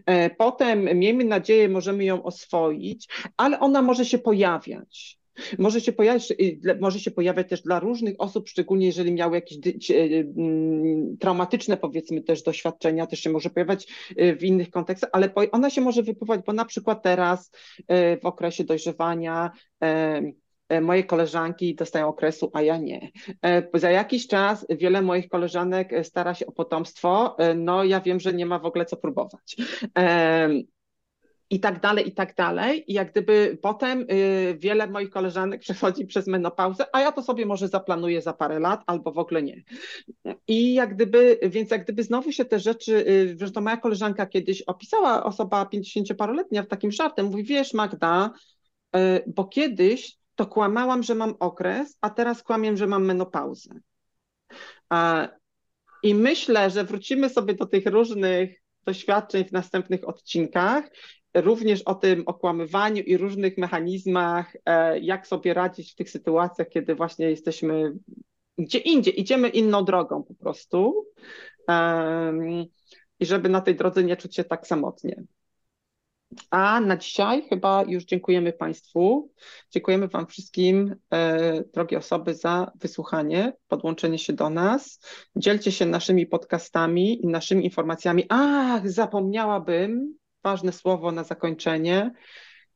E, 0.06 0.30
potem, 0.30 1.00
miejmy 1.00 1.26
nadzieję, 1.26 1.70
możemy 1.70 2.04
ją 2.04 2.24
oswoić, 2.24 3.08
ale 3.38 3.60
ona 3.60 3.82
może 3.82 4.06
się 4.06 4.18
pojawiać. 4.18 5.20
Może 5.60 5.82
się, 5.82 5.92
pojawiać, 5.92 6.34
może 6.82 7.00
się 7.00 7.12
pojawiać 7.12 7.50
też 7.50 7.62
dla 7.62 7.80
różnych 7.80 8.16
osób, 8.18 8.50
szczególnie 8.50 8.86
jeżeli 8.86 9.14
miały 9.14 9.36
jakieś 9.36 9.92
mm, 9.92 11.18
traumatyczne, 11.18 11.78
powiedzmy, 11.78 12.22
też 12.22 12.44
doświadczenia, 12.44 13.08
też 13.08 13.20
się 13.20 13.30
może 13.30 13.50
pojawiać 13.50 13.88
y, 14.22 14.36
w 14.36 14.44
innych 14.44 14.70
kontekstach, 14.70 15.10
ale 15.14 15.34
ona 15.52 15.70
się 15.70 15.82
może 15.82 16.04
wypływać, 16.04 16.42
bo 16.46 16.54
na 16.54 16.66
przykład 16.66 17.04
teraz 17.04 17.52
y, 17.80 17.84
w 18.22 18.26
okresie 18.26 18.64
dojrzewania 18.64 19.52
e, 20.70 20.82
moje 20.82 21.04
koleżanki 21.04 21.76
dostają 21.76 22.08
okresu, 22.08 22.52
a 22.54 22.62
ja 22.62 22.78
nie. 22.78 23.12
E, 23.46 23.80
za 23.80 23.92
jakiś 23.92 24.28
czas 24.28 24.66
wiele 24.70 25.02
moich 25.02 25.30
koleżanek 25.30 25.92
stara 26.04 26.34
się 26.34 26.46
o 26.46 26.52
potomstwo, 26.52 27.36
e, 27.40 27.56
no 27.56 27.84
ja 27.84 28.02
wiem, 28.02 28.20
że 28.20 28.34
nie 28.34 28.46
ma 28.46 28.60
w 28.60 28.66
ogóle 28.66 28.86
co 28.86 28.98
próbować 28.98 29.56
i 31.50 31.60
tak 31.60 31.80
dalej, 31.80 32.08
i 32.08 32.12
tak 32.12 32.36
dalej. 32.36 32.84
I 32.88 32.94
jak 32.94 33.12
gdyby 33.12 33.58
potem 33.62 34.06
y, 34.12 34.58
wiele 34.60 34.88
moich 34.88 35.10
koleżanek 35.10 35.62
przechodzi 35.66 36.06
przez 36.06 36.28
menopauzę, 36.28 36.86
a 36.94 37.00
ja 37.02 37.12
to 37.12 37.24
sobie 37.24 37.46
może 37.46 37.68
zaplanuję 37.68 38.22
za 38.22 38.34
parę 38.34 38.60
lat 38.60 38.84
albo 38.88 39.12
w 39.12 39.18
ogóle 39.18 39.44
nie. 39.44 39.64
I 40.48 40.74
jak 40.74 40.96
gdyby, 40.96 41.40
więc 41.44 41.72
jak 41.72 41.84
gdyby 41.84 42.04
znowu 42.04 42.32
się 42.32 42.46
te 42.46 42.60
rzeczy, 42.60 43.08
y, 43.08 43.36
zresztą 43.38 43.62
moja 43.62 43.78
koleżanka 43.78 44.26
kiedyś 44.26 44.62
opisała, 44.62 45.24
osoba 45.24 45.70
50-paroletnia 45.74 46.64
w 46.64 46.68
takim 46.68 46.92
żartem, 46.92 47.26
mówi, 47.26 47.44
wiesz 47.44 47.74
Magda, 47.74 48.32
y, 48.96 49.00
bo 49.28 49.46
kiedyś 49.46 50.18
to 50.36 50.46
kłamałam, 50.46 51.04
że 51.04 51.16
mam 51.16 51.36
okres, 51.40 51.98
a 52.02 52.10
teraz 52.10 52.44
kłamię, 52.44 52.78
że 52.78 52.88
mam 52.88 53.06
menopauzę. 53.06 53.70
I 56.04 56.16
myślę, 56.16 56.70
że 56.70 56.84
wrócimy 56.84 57.30
sobie 57.30 57.54
do 57.54 57.66
tych 57.66 57.86
różnych 57.86 58.62
doświadczeń 58.86 59.46
w 59.46 59.52
następnych 59.52 60.10
odcinkach 60.10 60.90
również 61.36 61.82
o 61.82 61.96
tym 61.96 62.24
okłamywaniu 62.26 63.04
i 63.04 63.18
różnych 63.18 63.58
mechanizmach, 63.58 64.54
e, 64.66 65.00
jak 65.00 65.28
sobie 65.28 65.54
radzić 65.54 65.92
w 65.92 65.96
tych 65.96 66.10
sytuacjach, 66.10 66.70
kiedy 66.70 66.96
właśnie 66.96 67.30
jesteśmy 67.30 67.94
gdzie 68.58 68.80
indziej, 68.80 69.22
idziemy 69.22 69.50
inną 69.50 69.86
drogą 69.86 70.24
po 70.24 70.34
prostu 70.34 71.06
i 73.20 73.26
żeby 73.26 73.50
na 73.50 73.62
tej 73.62 73.76
drodze 73.76 74.04
nie 74.04 74.18
czuć 74.18 74.36
się 74.36 74.44
tak 74.44 74.68
samotnie. 74.68 75.24
A 76.50 76.80
na 76.80 76.98
dzisiaj 76.98 77.48
chyba 77.50 77.84
już 77.88 78.04
dziękujemy 78.04 78.54
Państwu. 78.54 79.32
Dziękujemy 79.72 80.08
Wam 80.08 80.28
wszystkim, 80.28 80.96
e, 81.14 81.64
drogie 81.74 81.98
osoby, 81.98 82.36
za 82.36 82.72
wysłuchanie, 82.76 83.54
podłączenie 83.68 84.20
się 84.20 84.34
do 84.34 84.50
nas. 84.50 85.00
Dzielcie 85.36 85.72
się 85.72 85.86
naszymi 85.86 86.28
podcastami 86.28 87.26
i 87.26 87.28
naszymi 87.28 87.64
informacjami. 87.64 88.24
Ach, 88.30 88.90
zapomniałabym, 88.90 90.18
ważne 90.46 90.72
słowo 90.72 91.12
na 91.12 91.24
zakończenie. 91.24 92.12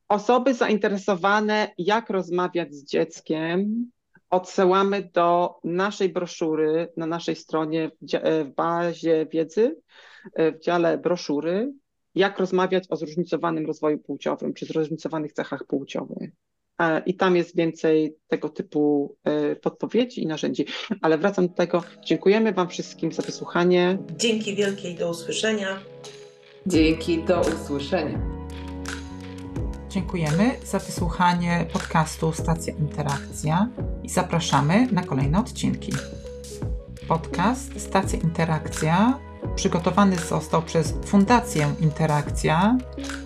Osoby 0.07 0.53
zainteresowane, 0.53 1.73
jak 1.77 2.09
rozmawiać 2.09 2.73
z 2.73 2.85
dzieckiem, 2.85 3.91
odsyłamy 4.29 5.09
do 5.13 5.55
naszej 5.63 6.09
broszury 6.09 6.91
na 6.97 7.05
naszej 7.05 7.35
stronie 7.35 7.91
w 8.45 8.51
bazie 8.55 9.25
wiedzy, 9.31 9.75
w 10.37 10.59
dziale 10.59 10.97
broszury, 10.97 11.73
jak 12.15 12.39
rozmawiać 12.39 12.83
o 12.89 12.95
zróżnicowanym 12.95 13.65
rozwoju 13.65 13.99
płciowym 13.99 14.53
czy 14.53 14.65
zróżnicowanych 14.65 15.33
cechach 15.33 15.63
płciowych. 15.67 16.31
E, 16.79 17.01
I 17.05 17.13
tam 17.13 17.35
jest 17.35 17.55
więcej 17.55 18.15
tego 18.27 18.49
typu 18.49 19.15
e, 19.23 19.55
podpowiedzi 19.55 20.23
i 20.23 20.27
narzędzi. 20.27 20.65
Ale 21.01 21.17
wracam 21.17 21.47
do 21.47 21.53
tego. 21.53 21.83
Dziękujemy 22.05 22.53
Wam 22.53 22.69
wszystkim 22.69 23.11
za 23.11 23.21
wysłuchanie. 23.21 23.97
Dzięki 24.17 24.55
wielkiej, 24.55 24.95
do 24.95 25.09
usłyszenia. 25.09 25.79
Dzięki, 26.67 27.23
do 27.23 27.41
usłyszenia. 27.41 28.19
Dziękujemy 29.89 30.51
za 30.65 30.79
wysłuchanie 30.79 31.65
podcastu 31.73 32.33
Stacja 32.33 32.73
Interakcja 32.73 33.67
i 34.03 34.09
zapraszamy 34.09 34.87
na 34.91 35.03
kolejne 35.03 35.39
odcinki. 35.39 35.93
Podcast 37.07 37.81
Stacja 37.81 38.19
Interakcja 38.19 39.19
przygotowany 39.55 40.15
został 40.17 40.61
przez 40.61 40.93
Fundację 41.05 41.73
Interakcja 41.79 42.77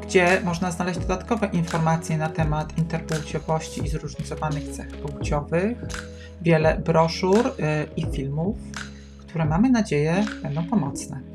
gdzie 0.01 0.41
można 0.43 0.71
znaleźć 0.71 0.99
dodatkowe 0.99 1.47
informacje 1.47 2.17
na 2.17 2.29
temat 2.29 2.77
interpłciowości 2.77 3.85
i 3.85 3.89
zróżnicowanych 3.89 4.69
cech 4.69 4.87
płciowych, 4.87 5.77
wiele 6.41 6.81
broszur 6.85 7.47
y, 7.47 7.51
i 7.97 8.05
filmów, 8.05 8.57
które 9.19 9.45
mamy 9.45 9.69
nadzieję 9.69 10.25
będą 10.43 10.63
pomocne. 10.63 11.28